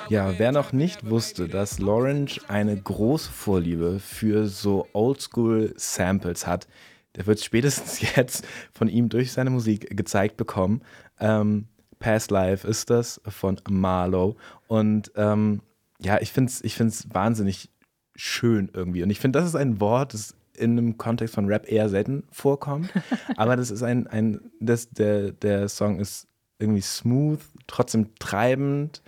Ja, 0.10 0.38
wer 0.38 0.52
noch 0.52 0.74
nicht 0.74 1.10
wusste, 1.10 1.48
dass 1.48 1.80
Lawrence 1.80 2.40
eine 2.48 2.78
große 2.78 3.32
Vorliebe 3.32 4.00
für 4.00 4.48
so 4.48 4.88
Oldschool-Samples 4.94 6.46
hat, 6.46 6.68
der 7.16 7.28
wird 7.28 7.40
spätestens 7.42 8.02
jetzt 8.16 8.46
von 8.74 8.88
ihm 8.88 9.10
durch 9.10 9.32
seine 9.32 9.50
Musik 9.50 9.96
gezeigt 9.96 10.38
bekommen. 10.38 10.82
Ähm, 11.20 11.68
Past 12.00 12.32
Life 12.32 12.68
ist 12.68 12.90
das 12.90 13.22
von 13.28 13.60
Marlowe. 13.70 14.36
Und 14.68 15.12
ähm, 15.16 15.62
ja, 16.00 16.20
ich 16.22 16.32
finde 16.32 16.50
es 16.52 16.64
ich 16.64 16.76
find's 16.76 17.08
wahnsinnig 17.14 17.70
schön 18.16 18.70
irgendwie. 18.74 19.04
Und 19.04 19.10
ich 19.10 19.20
finde, 19.20 19.40
das 19.40 19.48
ist 19.48 19.56
ein 19.56 19.80
Wort, 19.80 20.14
das 20.14 20.36
in 20.56 20.78
einem 20.78 20.98
Kontext 20.98 21.34
von 21.34 21.48
Rap 21.48 21.70
eher 21.72 21.90
selten 21.90 22.24
vorkommt. 22.32 22.90
Aber 23.38 23.56
das 23.56 23.72
ist 23.72 23.84
ein, 23.84 24.08
ein 24.08 24.40
das, 24.60 24.90
der, 24.90 25.32
der 25.32 25.68
Song 25.70 26.00
ist 26.00 26.28
irgendwie 26.60 26.82
smooth, 26.82 27.40
trotzdem 27.68 28.14
treibend, 28.20 29.02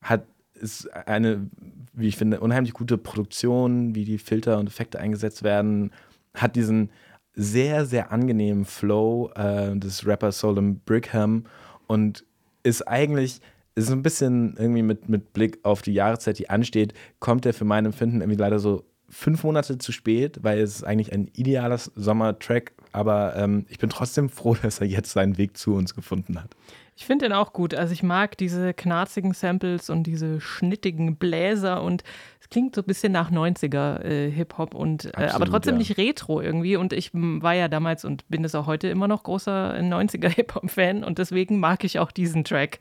hat 0.00 0.24
ist 0.54 0.92
eine, 1.06 1.48
wie 1.92 2.08
ich 2.08 2.16
finde, 2.16 2.40
unheimlich 2.40 2.72
gute 2.72 2.98
Produktion, 2.98 3.94
wie 3.94 4.04
die 4.04 4.18
Filter 4.18 4.58
und 4.58 4.66
Effekte 4.66 4.98
eingesetzt 4.98 5.44
werden, 5.44 5.92
hat 6.34 6.56
diesen 6.56 6.90
sehr, 7.38 7.86
sehr 7.86 8.10
angenehmen 8.10 8.64
Flow 8.64 9.30
äh, 9.36 9.76
des 9.76 10.04
Rappers 10.06 10.40
Solom 10.40 10.80
Brigham 10.80 11.44
und 11.86 12.24
ist 12.64 12.82
eigentlich 12.86 13.40
ist 13.76 13.92
ein 13.92 14.02
bisschen 14.02 14.56
irgendwie 14.58 14.82
mit, 14.82 15.08
mit 15.08 15.32
Blick 15.32 15.60
auf 15.62 15.82
die 15.82 15.92
Jahreszeit, 15.94 16.38
die 16.40 16.50
ansteht, 16.50 16.94
kommt 17.20 17.46
er 17.46 17.54
für 17.54 17.64
mein 17.64 17.86
Empfinden 17.86 18.20
irgendwie 18.20 18.40
leider 18.40 18.58
so 18.58 18.84
fünf 19.08 19.44
Monate 19.44 19.78
zu 19.78 19.92
spät, 19.92 20.40
weil 20.42 20.58
es 20.58 20.76
ist 20.76 20.84
eigentlich 20.84 21.12
ein 21.12 21.28
idealer 21.32 21.78
Sommertrack, 21.78 22.72
aber 22.92 23.36
ähm, 23.36 23.66
ich 23.68 23.78
bin 23.78 23.88
trotzdem 23.88 24.28
froh, 24.28 24.56
dass 24.60 24.80
er 24.80 24.88
jetzt 24.88 25.12
seinen 25.12 25.38
Weg 25.38 25.56
zu 25.56 25.74
uns 25.74 25.94
gefunden 25.94 26.42
hat. 26.42 26.56
Ich 26.96 27.06
finde 27.06 27.26
den 27.26 27.32
auch 27.32 27.52
gut. 27.52 27.74
Also 27.74 27.92
ich 27.92 28.02
mag 28.02 28.36
diese 28.36 28.74
knarzigen 28.74 29.32
Samples 29.32 29.88
und 29.88 30.02
diese 30.02 30.40
schnittigen 30.40 31.14
Bläser 31.16 31.82
und 31.82 32.02
es 32.48 32.50
klingt 32.50 32.74
so 32.74 32.80
ein 32.80 32.86
bisschen 32.86 33.12
nach 33.12 33.30
90er 33.30 34.02
äh, 34.02 34.30
Hip-Hop 34.30 34.74
und 34.74 35.12
äh, 35.18 35.28
aber 35.32 35.44
trotzdem 35.44 35.74
ja. 35.74 35.78
nicht 35.80 35.98
retro 35.98 36.40
irgendwie. 36.40 36.76
Und 36.76 36.94
ich 36.94 37.10
war 37.12 37.52
ja 37.52 37.68
damals 37.68 38.06
und 38.06 38.26
bin 38.30 38.42
es 38.42 38.54
auch 38.54 38.66
heute 38.66 38.88
immer 38.88 39.06
noch 39.06 39.22
großer 39.22 39.74
90er 39.74 40.28
Hip-Hop-Fan 40.34 41.04
und 41.04 41.18
deswegen 41.18 41.60
mag 41.60 41.84
ich 41.84 41.98
auch 41.98 42.10
diesen 42.10 42.44
Track. 42.44 42.78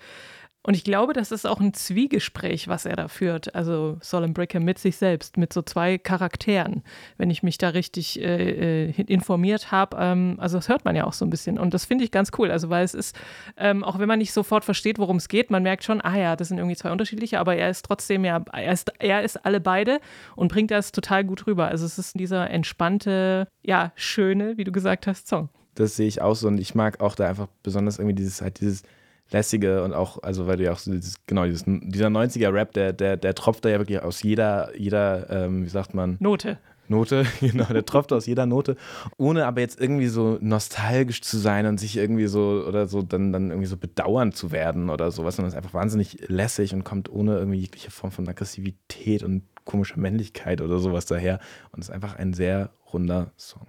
Und 0.68 0.74
ich 0.74 0.84
glaube, 0.84 1.14
das 1.14 1.32
ist 1.32 1.48
auch 1.48 1.62
ein 1.62 1.74
Zwiegespräch, 1.74 2.68
was 2.68 2.86
er 2.86 2.98
da 2.98 3.08
führt. 3.08 3.56
Also 3.56 3.96
Solomon 4.02 4.34
Bricker 4.34 4.60
mit 4.60 4.80
sich 4.80 4.98
selbst, 4.98 5.38
mit 5.38 5.54
so 5.54 5.62
zwei 5.62 5.98
Charakteren, 5.98 6.84
wenn 7.18 7.30
ich 7.30 7.42
mich 7.42 7.58
da 7.58 7.70
richtig 7.70 8.22
äh, 8.22 8.90
äh, 8.90 9.02
informiert 9.04 9.72
habe. 9.72 9.96
Ähm, 9.98 10.36
also 10.40 10.58
das 10.58 10.68
hört 10.68 10.84
man 10.84 10.94
ja 10.94 11.06
auch 11.06 11.14
so 11.14 11.24
ein 11.24 11.30
bisschen. 11.30 11.58
Und 11.58 11.74
das 11.74 11.86
finde 11.86 12.04
ich 12.04 12.12
ganz 12.12 12.32
cool. 12.38 12.52
Also 12.52 12.70
weil 12.70 12.84
es 12.84 12.94
ist, 12.94 13.16
ähm, 13.56 13.82
auch 13.82 13.98
wenn 13.98 14.10
man 14.10 14.20
nicht 14.20 14.34
sofort 14.34 14.66
versteht, 14.66 15.00
worum 15.00 15.16
es 15.16 15.30
geht, 15.30 15.52
man 15.52 15.64
merkt 15.64 15.86
schon, 15.86 16.02
ah 16.02 16.18
ja, 16.18 16.36
das 16.36 16.50
sind 16.50 16.58
irgendwie 16.58 16.76
zwei 16.76 16.92
unterschiedliche, 16.92 17.40
aber 17.40 17.56
er 17.56 17.70
ist 17.70 17.86
trotzdem 17.86 18.26
ja, 18.26 18.44
er 18.52 18.74
ist, 18.74 18.92
er 19.00 19.22
ist 19.24 19.46
alle 19.46 19.62
beide 19.62 20.02
und 20.36 20.52
bringt 20.52 20.72
das 20.72 20.92
total 20.92 21.24
gut 21.24 21.48
rüber. 21.48 21.70
Also 21.70 21.86
es 21.86 21.98
ist 21.98 22.20
dieser 22.20 22.50
entspannte, 22.50 23.48
ja, 23.64 23.94
schöne, 23.96 24.58
wie 24.58 24.66
du 24.66 24.74
gesagt 24.74 25.08
hast, 25.08 25.30
Song. 25.30 25.48
Das 25.76 25.96
sehe 25.96 26.10
ich 26.10 26.22
auch 26.22 26.36
so 26.36 26.50
und 26.50 26.58
ich 26.60 26.76
mag 26.76 27.00
auch 27.00 27.16
da 27.16 27.26
einfach 27.26 27.48
besonders 27.64 28.00
irgendwie 28.00 28.16
dieses, 28.16 28.42
halt 28.42 28.60
dieses 28.60 28.84
lässige 29.32 29.84
und 29.84 29.94
auch, 29.94 30.24
also 30.24 30.48
weil 30.48 30.58
du 30.58 30.63
ja 30.63 30.72
auch 30.72 30.80
so 30.80 30.92
dieses, 30.92 31.16
genau, 31.26 31.46
dieses, 31.46 31.63
dieser 31.66 32.08
90er-Rap, 32.08 32.74
der, 32.74 32.94
der, 32.94 33.18
der 33.18 33.36
tropft 33.36 33.66
da 33.66 33.70
ja 33.70 33.80
wirklich 33.80 34.02
aus 34.02 34.24
jeder, 34.24 34.72
jeder, 34.78 35.30
ähm, 35.30 35.66
wie 35.66 35.70
sagt 35.70 35.94
man? 35.94 36.18
Note. 36.20 36.58
Note, 36.90 37.26
genau, 37.42 37.66
der 37.66 37.86
tropft 37.86 38.13
aus 38.13 38.26
jeder 38.26 38.46
Note, 38.46 38.78
ohne 39.18 39.46
aber 39.46 39.62
jetzt 39.62 39.80
irgendwie 39.80 40.08
so 40.08 40.38
nostalgisch 40.40 41.22
zu 41.22 41.38
sein 41.38 41.66
und 41.66 41.80
sich 41.80 41.98
irgendwie 41.98 42.28
so 42.28 42.63
oder 42.66 42.88
so 42.88 43.02
dann, 43.02 43.34
dann 43.34 43.50
irgendwie 43.50 43.68
so 43.68 43.78
bedauern 43.78 44.32
zu 44.32 44.52
werden 44.52 44.90
oder 44.90 45.12
sowas, 45.12 45.36
sondern 45.36 45.52
ist 45.52 45.58
einfach 45.58 45.74
wahnsinnig 45.74 46.30
lässig 46.30 46.74
und 46.74 46.84
kommt 46.84 47.12
ohne 47.12 47.38
irgendwie 47.38 47.60
jegliche 47.60 47.92
Form 47.92 48.12
von 48.12 48.28
Aggressivität 48.28 49.24
und 49.24 49.44
komischer 49.66 50.00
Männlichkeit 50.00 50.62
oder 50.62 50.80
sowas 50.80 51.06
daher 51.06 51.40
und 51.72 51.82
ist 51.82 51.92
einfach 51.92 52.16
ein 52.16 52.34
sehr 52.34 52.70
runder 52.94 53.32
Song. 53.36 53.68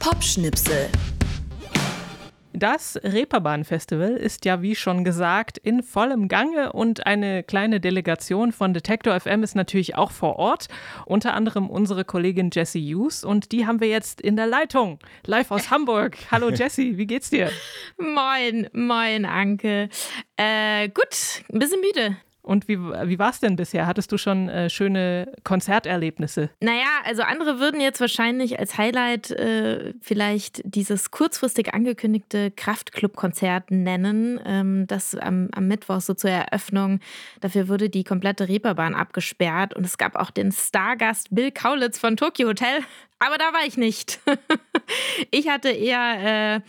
Popschnipsel. 0.00 0.88
Das 2.58 2.98
Reeperbahn-Festival 3.04 4.16
ist 4.16 4.44
ja, 4.44 4.62
wie 4.62 4.74
schon 4.74 5.04
gesagt, 5.04 5.58
in 5.58 5.84
vollem 5.84 6.26
Gange 6.26 6.72
und 6.72 7.06
eine 7.06 7.44
kleine 7.44 7.78
Delegation 7.78 8.50
von 8.50 8.74
Detektor 8.74 9.20
FM 9.20 9.44
ist 9.44 9.54
natürlich 9.54 9.94
auch 9.94 10.10
vor 10.10 10.40
Ort. 10.40 10.66
Unter 11.06 11.34
anderem 11.34 11.70
unsere 11.70 12.04
Kollegin 12.04 12.50
Jessie 12.52 12.82
Hughes 12.92 13.22
und 13.22 13.52
die 13.52 13.68
haben 13.68 13.80
wir 13.80 13.88
jetzt 13.88 14.20
in 14.20 14.34
der 14.34 14.48
Leitung, 14.48 14.98
live 15.24 15.52
aus 15.52 15.70
Hamburg. 15.70 16.16
Hallo 16.32 16.50
Jessie, 16.50 16.98
wie 16.98 17.06
geht's 17.06 17.30
dir? 17.30 17.52
Moin, 17.96 18.68
moin, 18.72 19.24
Anke. 19.24 19.88
Äh, 20.36 20.88
gut, 20.88 21.44
ein 21.52 21.60
bisschen 21.60 21.80
müde. 21.80 22.16
Und 22.48 22.66
wie, 22.66 22.78
wie 22.80 23.18
war 23.18 23.28
es 23.28 23.40
denn 23.40 23.56
bisher? 23.56 23.86
Hattest 23.86 24.10
du 24.10 24.16
schon 24.16 24.48
äh, 24.48 24.70
schöne 24.70 25.30
Konzerterlebnisse? 25.44 26.48
Naja, 26.60 26.86
also 27.04 27.20
andere 27.20 27.60
würden 27.60 27.78
jetzt 27.78 28.00
wahrscheinlich 28.00 28.58
als 28.58 28.78
Highlight 28.78 29.30
äh, 29.32 29.92
vielleicht 30.00 30.62
dieses 30.64 31.10
kurzfristig 31.10 31.74
angekündigte 31.74 32.50
Kraftclub-Konzert 32.50 33.70
nennen, 33.70 34.40
ähm, 34.46 34.86
das 34.86 35.14
am, 35.14 35.50
am 35.52 35.68
Mittwoch 35.68 36.00
so 36.00 36.14
zur 36.14 36.30
Eröffnung. 36.30 37.00
Dafür 37.42 37.68
wurde 37.68 37.90
die 37.90 38.02
komplette 38.02 38.48
Reeperbahn 38.48 38.94
abgesperrt 38.94 39.74
und 39.74 39.84
es 39.84 39.98
gab 39.98 40.16
auch 40.16 40.30
den 40.30 40.50
Stargast 40.50 41.28
Bill 41.30 41.50
Kaulitz 41.52 41.98
von 41.98 42.16
Tokyo 42.16 42.48
Hotel. 42.48 42.80
Aber 43.18 43.36
da 43.36 43.52
war 43.52 43.66
ich 43.66 43.76
nicht. 43.76 44.20
ich 45.30 45.48
hatte 45.48 45.68
eher, 45.68 46.54
äh, 46.54 46.60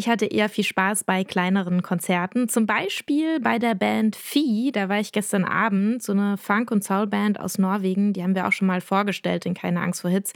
ich 0.00 0.08
hatte 0.08 0.24
eher 0.24 0.48
viel 0.48 0.64
Spaß 0.64 1.04
bei 1.04 1.24
kleineren 1.24 1.82
Konzerten. 1.82 2.48
Zum 2.48 2.64
Beispiel 2.64 3.38
bei 3.38 3.58
der 3.58 3.74
Band 3.74 4.16
Fee. 4.16 4.70
Da 4.72 4.88
war 4.88 4.98
ich 4.98 5.12
gestern 5.12 5.44
Abend. 5.44 6.02
So 6.02 6.12
eine 6.12 6.38
Funk- 6.38 6.70
und 6.70 6.82
Soul-Band 6.82 7.38
aus 7.38 7.58
Norwegen. 7.58 8.14
Die 8.14 8.22
haben 8.22 8.34
wir 8.34 8.48
auch 8.48 8.52
schon 8.52 8.66
mal 8.66 8.80
vorgestellt 8.80 9.44
in 9.44 9.52
Keine 9.52 9.82
Angst 9.82 10.00
vor 10.00 10.08
Hits. 10.10 10.32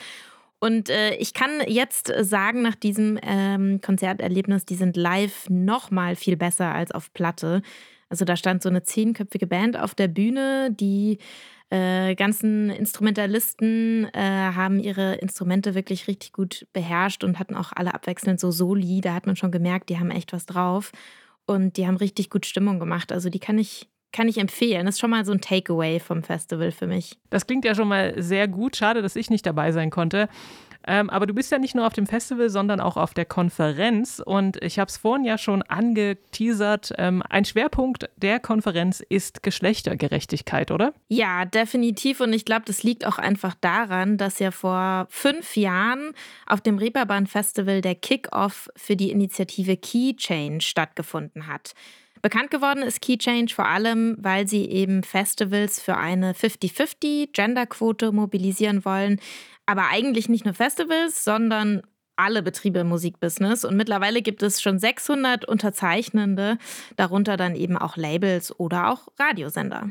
Und 0.59 0.91
äh, 0.91 1.15
ich 1.15 1.33
kann 1.33 1.63
jetzt 1.67 2.13
sagen, 2.21 2.61
nach 2.61 2.75
diesem 2.75 3.19
ähm, 3.23 3.81
Konzerterlebnis, 3.81 4.67
die 4.67 4.75
sind 4.75 4.99
live 4.99 5.49
noch 5.49 5.91
mal 5.91 6.15
viel 6.15 6.37
besser 6.37 6.75
als 6.75 6.91
auf 6.91 7.11
Platte. 7.15 7.63
Also 8.11 8.27
da 8.27 8.37
stand 8.37 8.63
so 8.63 8.69
eine 8.69 8.83
zehnköpfige 8.83 9.47
Band 9.47 9.81
auf 9.81 9.95
der 9.95 10.09
Bühne, 10.09 10.73
die 10.79 11.17
äh, 11.71 12.15
ganzen 12.15 12.71
Instrumentalisten 12.71 14.09
äh, 14.13 14.21
haben 14.21 14.79
ihre 14.79 15.15
Instrumente 15.17 15.75
wirklich 15.75 16.07
richtig 16.07 16.33
gut 16.33 16.67
beherrscht 16.73 17.25
und 17.25 17.39
hatten 17.39 17.57
auch 17.57 17.73
alle 17.75 17.95
abwechselnd 17.95 18.39
so 18.39 18.51
Soli. 18.51 19.01
Da 19.01 19.15
hat 19.15 19.27
man 19.27 19.37
schon 19.37 19.51
gemerkt, 19.51 19.89
die 19.89 19.99
haben 19.99 20.11
echt 20.11 20.33
was 20.33 20.47
drauf. 20.47 20.93
Und 21.47 21.77
die 21.77 21.87
haben 21.87 21.97
richtig 21.97 22.31
gut 22.31 22.47
Stimmung 22.47 22.79
gemacht. 22.79 23.13
Also 23.13 23.29
die 23.29 23.39
kann 23.39 23.59
ich, 23.59 23.89
kann 24.13 24.29
ich 24.29 24.39
empfehlen. 24.39 24.87
Das 24.87 24.95
ist 24.95 25.01
schon 25.01 25.11
mal 25.11 25.25
so 25.25 25.33
ein 25.33 25.41
Takeaway 25.41 26.01
vom 26.01 26.23
Festival 26.23 26.71
für 26.71 26.87
mich. 26.87 27.19
Das 27.31 27.47
klingt 27.47 27.65
ja 27.65 27.75
schon 27.75 27.89
mal 27.89 28.15
sehr 28.23 28.49
gut. 28.49 28.77
Schade, 28.77 29.03
dass 29.03 29.17
ich 29.17 29.29
nicht 29.29 29.45
dabei 29.45 29.73
sein 29.73 29.91
konnte. 29.91 30.29
Ähm, 30.87 31.11
aber 31.11 31.27
du 31.27 31.35
bist 31.35 31.51
ja 31.51 31.59
nicht 31.59 31.75
nur 31.75 31.87
auf 31.87 31.93
dem 31.93 32.07
Festival, 32.07 32.51
sondern 32.51 32.81
auch 32.81 32.97
auf 32.97 33.15
der 33.15 33.25
Konferenz. 33.25 34.23
Und 34.25 34.63
ich 34.63 34.79
habe 34.79 34.89
es 34.89 34.97
vorhin 34.97 35.25
ja 35.25 35.39
schon 35.39 35.63
angeteasert. 35.63 36.93
Ähm, 36.99 37.23
ein 37.29 37.45
Schwerpunkt 37.45 38.11
der 38.17 38.41
Konferenz 38.41 39.01
ist 39.09 39.43
Geschlechtergerechtigkeit, 39.43 40.71
oder? 40.71 40.93
Ja, 41.09 41.45
definitiv. 41.45 42.21
Und 42.21 42.33
ich 42.33 42.45
glaube, 42.45 42.65
das 42.67 42.83
liegt 42.83 43.07
auch 43.07 43.19
einfach 43.19 43.55
daran, 43.61 44.19
dass 44.19 44.39
ja 44.39 44.51
vor 44.51 45.07
fünf 45.11 45.57
Jahren 45.57 46.13
auf 46.47 46.61
dem 46.61 46.79
Reeperbahn 46.79 47.27
Festival 47.27 47.81
der 47.81 47.95
Kick-Off 47.95 48.71
für 48.77 48.97
die 48.97 49.11
Initiative 49.11 49.77
Key 49.77 50.15
Change 50.17 50.61
stattgefunden 50.61 51.47
hat. 51.47 51.75
Bekannt 52.25 52.51
geworden 52.51 52.83
ist 52.83 53.03
Key 53.03 53.19
vor 53.49 53.67
allem, 53.67 54.17
weil 54.19 54.49
sie 54.49 54.65
eben 54.65 55.03
Festivals 55.03 55.79
für 55.79 55.99
eine 55.99 56.33
50-50 56.33 57.33
Genderquote 57.35 58.13
mobilisieren 58.13 58.87
wollen. 58.87 59.21
Aber 59.67 59.89
eigentlich 59.91 60.31
nicht 60.31 60.47
nur 60.47 60.55
Festivals, 60.55 61.23
sondern 61.23 61.83
alle 62.17 62.43
Betriebe 62.43 62.79
im 62.79 62.89
Musikbusiness. 62.89 63.67
Und 63.67 63.77
mittlerweile 63.77 64.23
gibt 64.23 64.43
es 64.43 64.63
schon 64.63 64.79
600 64.79 65.45
Unterzeichnende, 65.45 66.57
darunter 66.97 67.37
dann 67.37 67.55
eben 67.55 67.77
auch 67.77 67.99
Labels 67.99 68.59
oder 68.59 68.89
auch 68.89 69.09
Radiosender. 69.19 69.91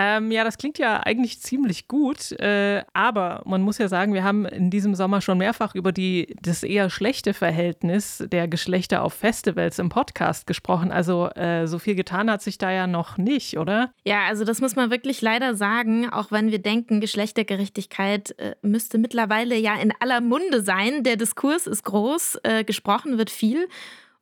Ähm, 0.00 0.30
ja, 0.30 0.44
das 0.44 0.58
klingt 0.58 0.78
ja 0.78 1.00
eigentlich 1.00 1.40
ziemlich 1.40 1.88
gut, 1.88 2.30
äh, 2.30 2.84
aber 2.92 3.42
man 3.46 3.62
muss 3.62 3.78
ja 3.78 3.88
sagen, 3.88 4.14
wir 4.14 4.22
haben 4.22 4.46
in 4.46 4.70
diesem 4.70 4.94
Sommer 4.94 5.20
schon 5.20 5.38
mehrfach 5.38 5.74
über 5.74 5.90
die, 5.90 6.36
das 6.40 6.62
eher 6.62 6.88
schlechte 6.88 7.34
Verhältnis 7.34 8.24
der 8.30 8.46
Geschlechter 8.46 9.02
auf 9.02 9.12
Festivals 9.12 9.80
im 9.80 9.88
Podcast 9.88 10.46
gesprochen. 10.46 10.92
Also 10.92 11.30
äh, 11.30 11.66
so 11.66 11.80
viel 11.80 11.96
getan 11.96 12.30
hat 12.30 12.42
sich 12.42 12.58
da 12.58 12.70
ja 12.70 12.86
noch 12.86 13.18
nicht, 13.18 13.58
oder? 13.58 13.92
Ja, 14.04 14.26
also 14.28 14.44
das 14.44 14.60
muss 14.60 14.76
man 14.76 14.92
wirklich 14.92 15.20
leider 15.20 15.56
sagen, 15.56 16.08
auch 16.08 16.30
wenn 16.30 16.52
wir 16.52 16.60
denken, 16.60 17.00
Geschlechtergerechtigkeit 17.00 18.38
äh, 18.38 18.54
müsste 18.62 18.98
mittlerweile 18.98 19.56
ja 19.56 19.74
in 19.74 19.92
aller 19.98 20.20
Munde 20.20 20.62
sein. 20.62 21.02
Der 21.02 21.16
Diskurs 21.16 21.66
ist 21.66 21.82
groß, 21.82 22.38
äh, 22.44 22.62
gesprochen 22.62 23.18
wird 23.18 23.30
viel. 23.30 23.66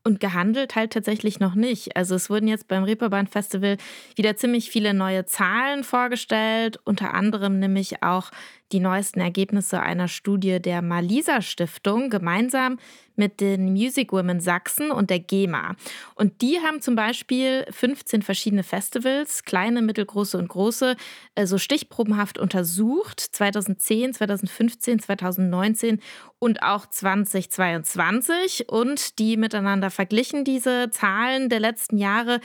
Und 0.06 0.20
gehandelt 0.20 0.76
halt 0.76 0.92
tatsächlich 0.92 1.40
noch 1.40 1.56
nicht. 1.56 1.96
Also 1.96 2.14
es 2.14 2.30
wurden 2.30 2.46
jetzt 2.46 2.68
beim 2.68 2.84
Reeperbahn 2.84 3.26
Festival 3.26 3.76
wieder 4.14 4.36
ziemlich 4.36 4.70
viele 4.70 4.94
neue 4.94 5.26
Zahlen 5.26 5.82
vorgestellt, 5.82 6.78
unter 6.84 7.12
anderem 7.12 7.58
nämlich 7.58 8.04
auch 8.04 8.30
die 8.72 8.80
neuesten 8.80 9.20
Ergebnisse 9.20 9.80
einer 9.80 10.08
Studie 10.08 10.60
der 10.60 10.82
Malisa 10.82 11.40
Stiftung 11.40 12.10
gemeinsam 12.10 12.78
mit 13.16 13.40
den 13.40 13.72
Music 13.72 14.12
Women 14.12 14.40
Sachsen 14.40 14.90
und 14.90 15.10
der 15.10 15.20
GEMA. 15.20 15.74
Und 16.14 16.42
die 16.42 16.58
haben 16.60 16.80
zum 16.80 16.96
Beispiel 16.96 17.64
15 17.70 18.22
verschiedene 18.22 18.62
Festivals, 18.62 19.44
kleine, 19.44 19.82
mittelgroße 19.82 20.36
und 20.36 20.48
große, 20.48 20.96
äh, 21.34 21.46
so 21.46 21.58
stichprobenhaft 21.58 22.38
untersucht, 22.38 23.20
2010, 23.20 24.14
2015, 24.14 24.98
2019 25.00 26.00
und 26.38 26.62
auch 26.62 26.86
2022 26.86 28.68
und 28.68 29.18
die 29.18 29.36
miteinander 29.36 29.90
verglichen, 29.90 30.44
diese 30.44 30.90
Zahlen 30.90 31.48
der 31.48 31.60
letzten 31.60 31.96
Jahre. 31.96 32.40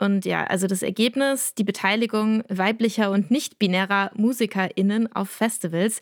Und 0.00 0.24
ja, 0.24 0.44
also 0.44 0.66
das 0.66 0.82
Ergebnis, 0.82 1.54
die 1.54 1.64
Beteiligung 1.64 2.42
weiblicher 2.48 3.10
und 3.10 3.30
nicht-binärer 3.30 4.10
MusikerInnen 4.14 5.12
auf 5.12 5.30
Festivals, 5.30 6.00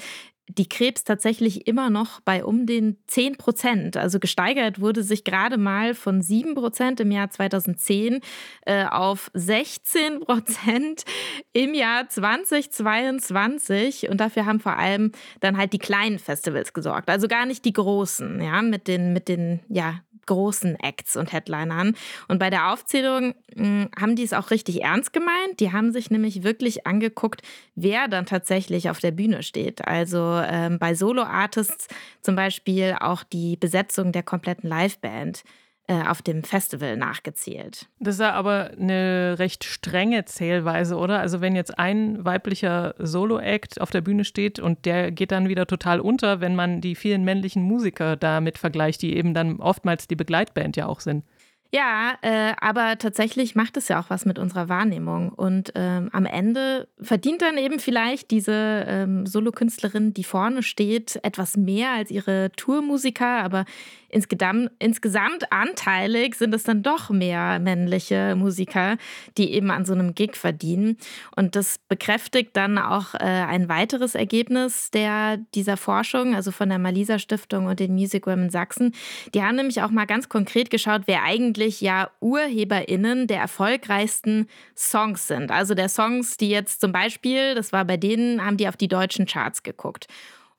die 0.48 0.68
Krebs 0.68 1.04
tatsächlich 1.04 1.66
immer 1.66 1.90
noch 1.90 2.20
bei 2.20 2.44
um 2.44 2.66
den 2.66 2.96
10 3.06 3.36
Prozent. 3.36 3.96
Also 3.96 4.18
gesteigert 4.18 4.80
wurde 4.80 5.02
sich 5.02 5.24
gerade 5.24 5.58
mal 5.58 5.94
von 5.94 6.22
7 6.22 6.54
Prozent 6.54 7.00
im 7.00 7.10
Jahr 7.10 7.30
2010 7.30 8.20
äh, 8.64 8.86
auf 8.86 9.30
16 9.34 10.20
Prozent 10.20 11.04
im 11.52 11.74
Jahr 11.74 12.08
2022. 12.08 14.08
Und 14.08 14.20
dafür 14.20 14.46
haben 14.46 14.60
vor 14.60 14.76
allem 14.76 15.12
dann 15.40 15.58
halt 15.58 15.72
die 15.72 15.78
kleinen 15.78 16.18
Festivals 16.18 16.72
gesorgt. 16.72 17.10
Also 17.10 17.28
gar 17.28 17.44
nicht 17.44 17.64
die 17.64 17.72
großen, 17.72 18.40
ja, 18.40 18.62
mit 18.62 18.88
den, 18.88 19.12
mit 19.12 19.28
den, 19.28 19.60
ja, 19.68 20.00
großen 20.28 20.76
Acts 20.76 21.16
und 21.16 21.32
Headlinern. 21.32 21.96
Und 22.28 22.38
bei 22.38 22.50
der 22.50 22.72
Aufzählung 22.72 23.34
mh, 23.56 23.64
hm, 23.64 23.88
haben 24.00 24.14
die 24.14 24.22
es 24.22 24.32
auch 24.32 24.50
richtig 24.50 24.82
ernst 24.82 25.12
gemeint. 25.12 25.58
Die 25.58 25.72
haben 25.72 25.92
sich 25.92 26.10
nämlich 26.10 26.44
wirklich 26.44 26.86
angeguckt, 26.86 27.42
wer 27.74 28.06
dann 28.06 28.26
tatsächlich 28.26 28.90
auf 28.90 29.00
der 29.00 29.10
Bühne 29.10 29.42
steht. 29.42 29.86
Also 29.86 30.40
ähm, 30.44 30.78
bei 30.78 30.94
Solo-Artists 30.94 31.88
zum 32.22 32.36
Beispiel 32.36 32.96
auch 33.00 33.24
die 33.24 33.56
Besetzung 33.56 34.12
der 34.12 34.22
kompletten 34.22 34.68
Liveband. 34.68 35.42
Äh, 35.90 36.06
auf 36.06 36.20
dem 36.20 36.42
Festival 36.42 36.98
nachgezählt. 36.98 37.86
Das 37.98 38.16
ist 38.16 38.20
ja 38.20 38.34
aber 38.34 38.72
eine 38.78 39.36
recht 39.38 39.64
strenge 39.64 40.26
Zählweise, 40.26 40.98
oder? 40.98 41.18
Also 41.18 41.40
wenn 41.40 41.56
jetzt 41.56 41.78
ein 41.78 42.22
weiblicher 42.26 42.94
Solo-Act 42.98 43.80
auf 43.80 43.88
der 43.88 44.02
Bühne 44.02 44.24
steht 44.24 44.60
und 44.60 44.84
der 44.84 45.10
geht 45.10 45.32
dann 45.32 45.48
wieder 45.48 45.66
total 45.66 46.00
unter, 46.00 46.42
wenn 46.42 46.54
man 46.54 46.82
die 46.82 46.94
vielen 46.94 47.24
männlichen 47.24 47.62
Musiker 47.62 48.16
damit 48.16 48.58
vergleicht, 48.58 49.00
die 49.00 49.16
eben 49.16 49.32
dann 49.32 49.60
oftmals 49.60 50.06
die 50.06 50.16
Begleitband 50.16 50.76
ja 50.76 50.84
auch 50.84 51.00
sind. 51.00 51.24
Ja, 51.70 52.14
äh, 52.22 52.54
aber 52.58 52.96
tatsächlich 52.96 53.54
macht 53.54 53.76
es 53.76 53.88
ja 53.88 54.00
auch 54.00 54.08
was 54.08 54.24
mit 54.24 54.38
unserer 54.38 54.70
Wahrnehmung. 54.70 55.28
Und 55.28 55.72
ähm, 55.74 56.08
am 56.12 56.24
Ende 56.24 56.88
verdient 56.98 57.42
dann 57.42 57.58
eben 57.58 57.78
vielleicht 57.78 58.30
diese 58.30 58.86
ähm, 58.88 59.26
Solokünstlerin, 59.26 60.14
die 60.14 60.24
vorne 60.24 60.62
steht, 60.62 61.20
etwas 61.22 61.58
mehr 61.58 61.90
als 61.90 62.10
ihre 62.10 62.50
Tourmusiker. 62.56 63.42
Aber 63.42 63.66
insgesamt, 64.08 64.70
insgesamt 64.78 65.52
anteilig 65.52 66.34
sind 66.34 66.54
es 66.54 66.62
dann 66.62 66.82
doch 66.82 67.10
mehr 67.10 67.58
männliche 67.58 68.34
Musiker, 68.36 68.96
die 69.36 69.52
eben 69.52 69.70
an 69.70 69.84
so 69.84 69.92
einem 69.92 70.14
Gig 70.14 70.36
verdienen. 70.36 70.96
Und 71.36 71.56
das 71.56 71.78
bekräftigt 71.88 72.56
dann 72.56 72.78
auch 72.78 73.14
äh, 73.14 73.18
ein 73.18 73.68
weiteres 73.68 74.14
Ergebnis 74.14 74.90
der, 74.90 75.38
dieser 75.54 75.76
Forschung, 75.76 76.34
also 76.34 76.50
von 76.50 76.68
der 76.68 76.78
Malisa 76.78 77.18
Stiftung 77.18 77.66
und 77.66 77.80
den 77.80 77.94
Music 77.94 78.26
Women 78.26 78.50
Sachsen. 78.50 78.94
Die 79.34 79.42
haben 79.42 79.56
nämlich 79.56 79.82
auch 79.82 79.90
mal 79.90 80.06
ganz 80.06 80.28
konkret 80.28 80.70
geschaut, 80.70 81.02
wer 81.06 81.22
eigentlich 81.22 81.80
ja 81.80 82.10
UrheberInnen 82.20 83.26
der 83.26 83.40
erfolgreichsten 83.40 84.48
Songs 84.76 85.26
sind. 85.28 85.50
Also 85.50 85.74
der 85.74 85.88
Songs, 85.88 86.36
die 86.36 86.48
jetzt 86.48 86.80
zum 86.80 86.92
Beispiel, 86.92 87.54
das 87.54 87.72
war 87.72 87.84
bei 87.84 87.96
denen, 87.96 88.44
haben 88.44 88.56
die 88.56 88.68
auf 88.68 88.76
die 88.76 88.88
deutschen 88.88 89.26
Charts 89.26 89.62
geguckt. 89.62 90.06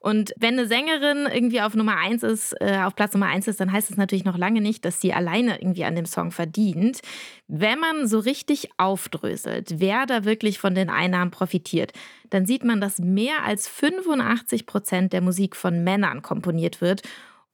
Und 0.02 0.34
wenn 0.38 0.58
eine 0.58 0.66
Sängerin 0.66 1.28
irgendwie 1.32 1.60
auf 1.60 1.76
Nummer 1.76 1.98
eins 1.98 2.24
ist, 2.24 2.56
äh, 2.62 2.80
auf 2.84 2.96
Platz 2.96 3.14
Nummer 3.14 3.28
eins 3.28 3.50
ist, 3.50 3.60
dann 3.60 3.72
heißt 3.72 3.92
es 3.92 3.98
natürlich 3.98 4.24
noch 4.24 4.38
lange 4.38 4.62
nicht, 4.62 4.86
dass 4.86 5.02
sie 5.02 5.14
alleine 5.14 5.62
irgendwie 5.62 5.84
an 5.84 5.96
dem 5.96 6.06
Song 6.06 6.32
verdient. 6.32 7.02
Wenn 7.48 7.80
man 7.80 8.08
so 8.08 8.20
richtig 8.20 8.70
aufdröselt, 8.78 9.76
wer 9.80 10.06
da 10.06 10.24
wirklich 10.24 10.58
von 10.58 10.74
den 10.74 10.90
Einnahmen 10.90 11.32
profitiert, 11.32 11.92
dann 12.30 12.46
sieht 12.46 12.64
man, 12.64 12.80
dass 12.80 13.00
mehr 13.00 13.44
als 13.44 13.68
85 13.68 14.66
Prozent 14.66 15.12
der 15.12 15.22
Musik 15.22 15.58
von 15.58 15.84
Männern 15.84 16.22
komponiert 16.22 16.80
wird. 16.80 17.02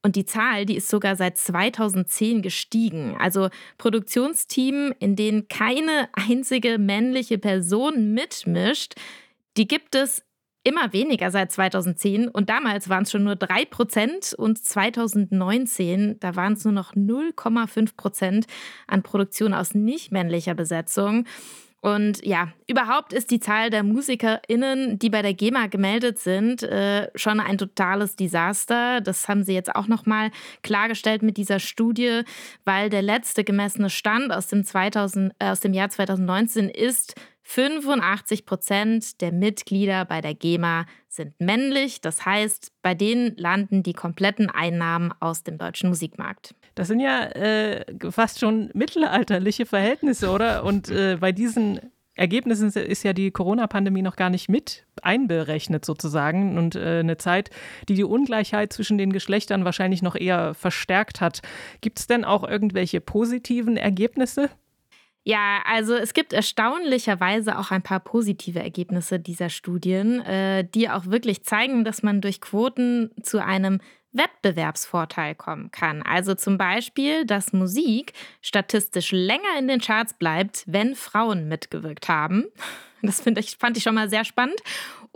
Und 0.04 0.16
die 0.16 0.26
Zahl, 0.26 0.68
die 0.68 0.76
ist 0.76 0.90
sogar 0.90 1.16
seit 1.16 1.40
2010 1.40 2.44
gestiegen. 2.44 3.18
Also 3.20 3.50
Produktionsteam, 3.80 4.94
in 5.00 5.16
denen 5.16 5.48
keine 5.48 6.10
einzige 6.14 6.78
männliche 6.78 7.40
Person 7.40 8.14
mitmischt, 8.14 8.94
die 9.58 9.68
gibt 9.68 9.96
es 9.96 10.22
immer 10.66 10.92
weniger 10.92 11.32
seit 11.32 11.52
2010 11.52 12.28
und 12.28 12.50
damals 12.50 12.90
waren 12.90 13.04
es 13.04 13.12
schon 13.12 13.24
nur 13.24 13.36
3 13.36 13.66
Prozent 13.66 14.34
und 14.38 14.64
2019, 14.64 16.20
da 16.20 16.36
waren 16.36 16.54
es 16.54 16.66
nur 16.66 16.74
noch 16.74 16.94
0,5 16.94 17.96
Prozent 17.96 18.48
an 18.88 19.04
Produktion 19.04 19.54
aus 19.54 19.76
nicht 19.76 20.12
männlicher 20.12 20.56
Besetzung. 20.56 21.26
Und 21.82 22.26
ja, 22.26 22.52
überhaupt 22.66 23.14
ist 23.14 23.30
die 23.30 23.40
Zahl 23.40 23.70
der 23.70 23.84
MusikerInnen, 23.84 24.98
die 24.98 25.12
bei 25.12 25.22
der 25.22 25.36
GEMA 25.36 25.68
gemeldet 25.68 26.18
sind, 26.18 26.64
äh, 26.64 27.12
schon 27.14 27.40
ein 27.40 27.60
totales 27.60 28.16
Desaster. 28.16 29.02
Das 29.02 29.28
haben 29.28 29.44
sie 29.44 29.54
jetzt 29.54 29.76
auch 29.76 29.86
nochmal 29.86 30.32
klargestellt 30.64 31.22
mit 31.22 31.38
dieser 31.38 31.60
Studie, 31.60 32.22
weil 32.64 32.90
der 32.90 33.04
letzte 33.04 33.44
gemessene 33.44 33.92
Stand 33.92 34.34
aus 34.34 34.48
dem, 34.48 34.64
2000, 34.64 35.34
äh, 35.38 35.50
aus 35.50 35.60
dem 35.60 35.76
Jahr 35.76 35.90
2019 35.90 36.70
ist, 36.70 37.14
85 37.48 38.46
Prozent 38.46 39.22
der 39.22 39.32
Mitglieder 39.32 40.04
bei 40.04 40.20
der 40.20 40.34
GEMA 40.34 40.88
sind 41.08 41.40
männlich. 41.40 42.02
Das 42.02 42.26
heißt, 42.26 42.72
bei 42.82 42.96
denen 42.96 43.38
landen 43.38 43.84
die 43.84 43.94
kompletten 43.94 44.50
Einnahmen 44.50 45.14
aus 45.20 45.44
dem 45.44 45.60
deutschen 45.60 45.90
Musikmarkt. 45.90 46.56
Das 46.74 46.88
sind 46.88 47.00
ja 47.00 47.24
äh, 47.28 47.86
fast 48.10 48.40
schon 48.40 48.72
mittelalterliche 48.74 49.68
Verhältnisse, 49.68 50.32
oder? 50.32 50.64
Und 50.64 50.90
äh, 50.90 51.18
bei 51.22 51.32
diesen 51.32 51.80
Ergebnissen 52.16 52.70
ist 52.70 53.04
ja 53.04 53.14
die 53.14 53.30
Corona-Pandemie 53.30 54.02
noch 54.02 54.16
gar 54.16 54.32
nicht 54.32 54.50
mit 54.50 54.86
einberechnet 55.04 55.86
sozusagen 55.86 56.58
und 56.58 56.76
äh, 56.76 57.00
eine 57.00 57.18
Zeit, 57.18 57.52
die 57.90 57.94
die 57.94 58.04
Ungleichheit 58.06 58.74
zwischen 58.74 58.98
den 58.98 59.14
Geschlechtern 59.14 59.66
wahrscheinlich 59.66 60.02
noch 60.02 60.16
eher 60.16 60.56
verstärkt 60.56 61.22
hat. 61.22 61.42
Gibt 61.82 62.00
es 62.00 62.08
denn 62.08 62.26
auch 62.26 62.44
irgendwelche 62.44 63.02
positiven 63.02 63.78
Ergebnisse? 63.78 64.50
Ja, 65.28 65.64
also 65.66 65.96
es 65.96 66.14
gibt 66.14 66.34
erstaunlicherweise 66.34 67.58
auch 67.58 67.72
ein 67.72 67.82
paar 67.82 68.00
positive 68.00 68.60
Ergebnisse 68.60 69.20
dieser 69.20 69.50
Studien, 69.50 70.22
äh, 70.22 70.64
die 70.64 70.88
auch 70.88 71.08
wirklich 71.08 71.44
zeigen, 71.44 71.84
dass 71.84 72.04
man 72.04 72.22
durch 72.22 72.42
Quoten 72.42 73.10
zu 73.24 73.44
einem 73.44 73.80
Wettbewerbsvorteil 74.12 75.34
kommen 75.34 75.72
kann. 75.72 76.04
Also 76.04 76.36
zum 76.36 76.60
Beispiel, 76.60 77.26
dass 77.26 77.54
Musik 77.54 78.14
statistisch 78.42 79.12
länger 79.12 79.58
in 79.58 79.68
den 79.68 79.82
Charts 79.82 80.14
bleibt, 80.14 80.64
wenn 80.68 80.94
Frauen 80.96 81.48
mitgewirkt 81.48 82.08
haben. 82.08 82.46
Das 83.02 83.26
ich, 83.26 83.58
fand 83.58 83.78
ich 83.78 83.84
schon 83.84 83.96
mal 83.96 84.10
sehr 84.10 84.26
spannend. 84.26 84.60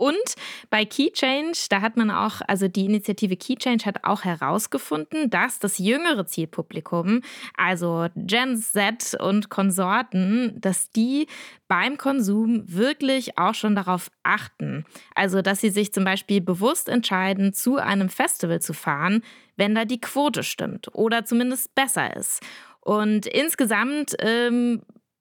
Und 0.00 0.34
bei 0.70 0.86
Key 0.86 1.10
Change, 1.12 1.66
da 1.68 1.82
hat 1.82 1.98
man 1.98 2.10
auch, 2.10 2.40
also 2.48 2.68
die 2.68 2.86
Initiative 2.86 3.36
Key 3.36 3.56
Change 3.56 3.84
hat 3.84 4.02
auch 4.02 4.24
herausgefunden, 4.24 5.28
dass 5.28 5.58
das 5.58 5.76
jüngere 5.76 6.24
Zielpublikum, 6.24 7.20
also 7.54 8.06
Gen 8.16 8.56
Z 8.56 9.14
und 9.20 9.50
Konsorten, 9.50 10.58
dass 10.58 10.90
die 10.90 11.26
beim 11.68 11.98
Konsum 11.98 12.62
wirklich 12.66 13.36
auch 13.36 13.52
schon 13.52 13.74
darauf 13.74 14.10
achten. 14.22 14.86
Also, 15.14 15.42
dass 15.42 15.60
sie 15.60 15.68
sich 15.68 15.92
zum 15.92 16.04
Beispiel 16.04 16.40
bewusst 16.40 16.88
entscheiden, 16.88 17.52
zu 17.52 17.76
einem 17.76 18.08
Festival 18.08 18.62
zu 18.62 18.72
fahren, 18.72 19.22
wenn 19.56 19.74
da 19.74 19.84
die 19.84 20.00
Quote 20.00 20.44
stimmt 20.44 20.88
oder 20.94 21.26
zumindest 21.26 21.74
besser 21.74 22.16
ist. 22.16 22.40
Und 22.80 23.26
insgesamt 23.26 24.16
ähm, 24.20 24.80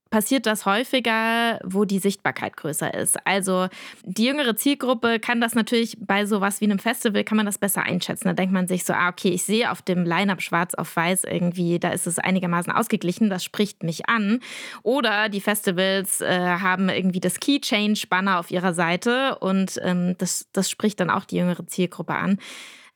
passiert 0.10 0.45
das 0.45 0.65
häufiger, 0.65 1.60
wo 1.63 1.86
die 1.86 2.00
Sichtbarkeit 2.00 2.58
größer 2.58 2.93
ist. 2.93 3.17
Also 3.26 3.67
die 4.04 4.26
jüngere 4.26 4.56
Zielgruppe 4.56 5.19
kann 5.19 5.39
das 5.39 5.56
natürlich 5.56 5.98
bei 6.00 6.26
sowas 6.26 6.62
wie 6.62 6.65
einem 6.65 6.80
Festival, 6.80 7.24
kann 7.24 7.38
man 7.38 7.45
das 7.45 7.58
besser 7.58 7.84
einschätzen. 7.84 8.28
Da 8.28 8.34
denkt 8.34 8.54
man 8.54 8.67
sich 8.67 8.86
so, 8.86 8.93
ah, 8.93 9.10
okay, 9.10 9.30
ich 9.30 9.43
sehe 9.43 9.72
auf 9.72 9.82
dem 9.82 10.04
Line-Up 10.04 10.41
schwarz 10.41 10.74
auf 10.74 10.95
weiß 10.95 11.26
irgendwie, 11.26 11.80
da 11.80 11.89
ist 11.89 12.08
es 12.08 12.19
einigermaßen 12.19 12.74
ausgeglichen, 12.74 13.30
das 13.30 13.43
spricht 13.43 13.84
mich 13.84 14.10
an. 14.10 14.39
Oder 14.84 15.30
die 15.30 15.41
Festivals 15.41 16.22
äh, 16.22 16.28
haben 16.28 16.89
irgendwie 16.89 17.19
das 17.19 17.39
Key 17.39 17.60
Change-Banner 17.60 18.39
auf 18.39 18.52
ihrer 18.52 18.74
Seite 18.74 19.38
und 19.39 19.80
ähm, 19.84 20.15
das, 20.17 20.50
das 20.54 20.69
spricht 20.69 21.00
dann 21.00 21.10
auch 21.10 21.26
die 21.26 21.38
jüngere 21.38 21.67
Zielgruppe 21.67 22.15
an. 22.15 22.39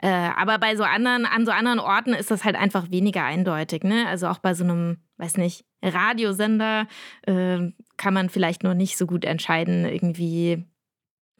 Äh, 0.03 0.32
aber 0.36 0.59
bei 0.59 0.76
so 0.76 0.84
anderen, 0.84 1.26
an 1.26 1.45
so 1.45 1.53
anderen 1.53 1.80
Orten 1.80 2.14
ist 2.14 2.30
das 2.30 2.43
halt 2.43 2.57
einfach 2.57 2.91
weniger 2.91 3.24
eindeutig. 3.24 3.86
Ne? 3.86 4.05
Also 4.05 4.28
auch 4.28 4.39
bei 4.39 4.53
so 4.53 4.66
einem, 4.66 4.97
weiß 5.24 5.38
nicht, 5.38 5.65
Radiosender 5.82 6.88
äh, 7.24 7.71
kann 7.97 8.13
man 8.13 8.30
vielleicht 8.30 8.63
noch 8.63 8.74
nicht 8.74 8.97
so 8.97 9.05
gut 9.07 9.26
entscheiden, 9.26 9.86
irgendwie, 9.86 10.65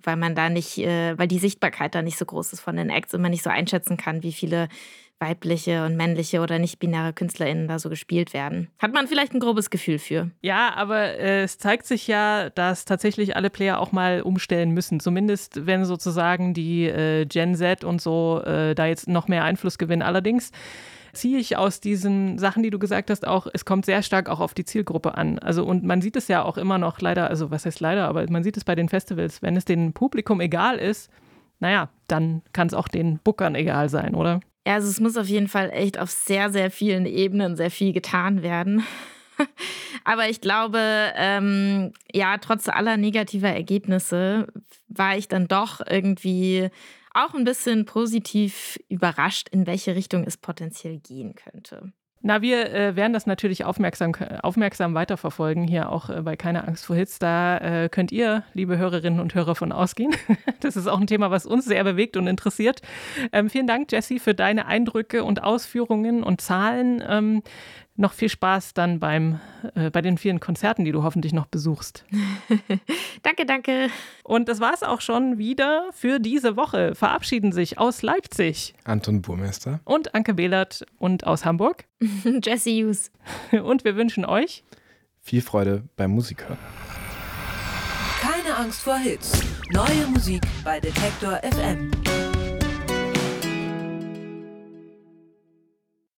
weil 0.02 0.16
man 0.16 0.36
da 0.36 0.50
nicht, 0.50 0.78
äh, 0.78 1.18
weil 1.18 1.28
die 1.28 1.40
Sichtbarkeit 1.40 1.96
da 1.96 2.02
nicht 2.02 2.18
so 2.18 2.26
groß 2.26 2.54
ist 2.54 2.62
von 2.62 2.76
den 2.76 2.90
Acts 2.90 3.14
und 3.14 3.22
man 3.22 3.32
nicht 3.32 3.44
so 3.44 3.50
einschätzen 3.50 3.98
kann, 3.98 4.24
wie 4.24 4.34
viele 4.34 4.70
weibliche 5.20 5.86
und 5.86 5.96
männliche 5.96 6.42
oder 6.42 6.60
nicht-binäre 6.60 7.14
KünstlerInnen 7.14 7.68
da 7.68 7.80
so 7.80 7.90
gespielt 7.90 8.34
werden. 8.34 8.70
Hat 8.80 8.94
man 8.94 9.08
vielleicht 9.08 9.34
ein 9.34 9.40
grobes 9.40 9.70
Gefühl 9.70 10.00
für. 10.00 10.32
Ja, 10.42 10.74
aber 10.76 11.18
äh, 11.18 11.44
es 11.44 11.58
zeigt 11.58 11.86
sich 11.86 12.08
ja, 12.08 12.50
dass 12.50 12.84
tatsächlich 12.84 13.38
alle 13.38 13.50
Player 13.50 13.80
auch 13.80 13.94
mal 13.94 14.22
umstellen 14.22 14.72
müssen. 14.72 15.00
Zumindest 15.00 15.66
wenn 15.66 15.86
sozusagen 15.86 16.54
die 16.54 16.86
äh, 16.86 17.26
Gen 17.26 17.56
Z 17.56 17.84
und 17.86 18.02
so 18.02 18.42
äh, 18.44 18.76
da 18.76 18.86
jetzt 18.86 19.08
noch 19.08 19.30
mehr 19.30 19.46
Einfluss 19.46 19.78
gewinnen. 19.78 20.02
Allerdings 20.02 20.52
ziehe 21.14 21.38
ich 21.38 21.58
aus 21.58 21.80
diesen 21.80 22.38
Sachen, 22.40 22.64
die 22.64 22.70
du 22.70 22.80
gesagt 22.80 23.10
hast, 23.10 23.26
auch, 23.26 23.48
es 23.54 23.66
kommt 23.66 23.86
sehr 23.86 24.02
stark 24.02 24.30
auch 24.30 24.40
auf 24.40 24.54
die 24.54 24.66
Zielgruppe 24.66 25.16
an. 25.16 25.40
Also 25.40 25.64
und 25.64 25.84
man 25.84 26.02
sieht 26.02 26.16
es 26.16 26.28
ja 26.28 26.44
auch 26.44 26.58
immer 26.58 26.78
noch 26.78 27.00
leider, 27.00 27.30
also 27.30 27.52
was 27.52 27.66
heißt 27.66 27.80
leider, 27.80 28.08
aber 28.08 28.30
man 28.30 28.44
sieht 28.44 28.58
es 28.58 28.64
bei 28.64 28.76
den 28.76 28.90
Festivals, 28.90 29.42
wenn 29.42 29.56
es 29.56 29.66
dem 29.66 29.94
Publikum 29.94 30.42
egal 30.42 30.78
ist, 30.78 31.10
naja, 31.60 31.90
dann 32.08 32.42
kann 32.52 32.68
es 32.68 32.74
auch 32.74 32.88
den 32.88 33.20
Bookern 33.20 33.56
egal 33.56 33.90
sein, 33.90 34.16
oder? 34.16 34.42
Ja, 34.66 34.76
also 34.76 34.90
es 34.90 35.00
muss 35.00 35.18
auf 35.18 35.28
jeden 35.28 35.48
Fall 35.48 35.70
echt 35.72 36.00
auf 36.00 36.10
sehr, 36.10 36.50
sehr 36.50 36.72
vielen 36.72 37.06
Ebenen 37.06 37.56
sehr 37.56 37.72
viel 37.72 37.94
getan 37.94 38.44
werden. 38.44 38.84
Aber 40.04 40.30
ich 40.30 40.42
glaube, 40.42 40.80
ähm, 41.16 41.94
ja, 42.12 42.38
trotz 42.38 42.70
aller 42.70 42.98
negativer 42.98 43.50
Ergebnisse 43.50 44.48
war 44.88 45.18
ich 45.18 45.28
dann 45.28 45.48
doch 45.48 45.82
irgendwie 45.86 46.70
auch 47.14 47.34
ein 47.34 47.44
bisschen 47.44 47.86
positiv 47.86 48.80
überrascht, 48.90 49.50
in 49.50 49.68
welche 49.68 49.96
Richtung 49.96 50.24
es 50.24 50.38
potenziell 50.38 51.00
gehen 51.00 51.36
könnte. 51.36 51.94
Na, 52.26 52.42
wir 52.42 52.74
äh, 52.74 52.96
werden 52.96 53.12
das 53.12 53.26
natürlich 53.26 53.66
aufmerksam, 53.66 54.14
aufmerksam 54.44 54.94
weiterverfolgen, 54.94 55.68
hier 55.68 55.90
auch 55.90 56.10
äh, 56.10 56.22
bei 56.22 56.38
Keine 56.38 56.66
Angst 56.66 56.86
vor 56.86 56.96
Hits. 56.96 57.20
Da 57.20 57.58
äh, 57.58 57.90
könnt 57.90 58.14
ihr, 58.14 58.44
liebe 58.54 58.78
Hörerinnen 58.78 59.20
und 59.20 59.36
Hörer, 59.36 59.56
von 59.56 59.74
ausgehen. 59.74 60.16
das 60.62 60.78
ist 60.78 60.88
auch 60.88 61.02
ein 61.02 61.08
Thema, 61.08 61.32
was 61.32 61.46
uns 61.46 61.66
sehr 61.66 61.84
bewegt 61.84 62.16
und 62.16 62.28
interessiert. 62.28 62.82
Ähm, 63.34 63.50
vielen 63.50 63.68
Dank, 63.68 63.92
Jessie, 63.92 64.20
für 64.20 64.34
deine 64.34 64.68
Eindrücke 64.68 65.26
und 65.26 65.44
Ausführungen 65.44 66.24
und 66.24 66.40
Zahlen. 66.40 67.04
Ähm, 67.06 67.44
noch 67.96 68.14
viel 68.14 68.30
Spaß 68.30 68.74
dann 68.74 69.00
beim, 69.00 69.40
äh, 69.76 69.90
bei 69.90 70.02
den 70.02 70.18
vielen 70.18 70.40
Konzerten, 70.40 70.84
die 70.86 70.92
du 70.92 71.04
hoffentlich 71.04 71.34
noch 71.34 71.46
besuchst. 71.46 72.06
danke, 73.24 73.46
danke. 73.46 73.90
Und 74.24 74.50
das 74.50 74.60
war 74.60 74.74
es 74.74 74.84
auch 74.84 75.02
schon 75.02 75.38
wieder 75.38 75.90
für 75.92 76.20
diese 76.20 76.56
Woche. 76.56 76.96
Verabschieden 76.96 77.52
sich 77.52 77.78
aus 77.78 78.02
Leipzig 78.02 78.74
Anton 78.84 79.22
Burmeister 79.22 79.80
und 79.86 80.16
Anke 80.16 80.34
Behlert 80.34 80.86
und 80.98 81.28
aus 81.28 81.46
Hamburg 81.46 81.86
Jesse 82.44 82.72
Hughes. 82.72 83.12
Und 83.52 83.84
wir 83.84 83.96
wünschen 83.96 84.26
euch 84.26 84.64
viel 85.22 85.42
Freude 85.42 85.84
beim 85.96 86.12
Musikhören. 86.12 86.58
Keine 88.20 88.56
Angst 88.56 88.82
vor 88.82 88.98
Hits. 88.98 89.42
Neue 89.72 90.08
Musik 90.08 90.42
bei 90.64 90.80
Detektor 90.80 91.40
FM. 91.44 91.92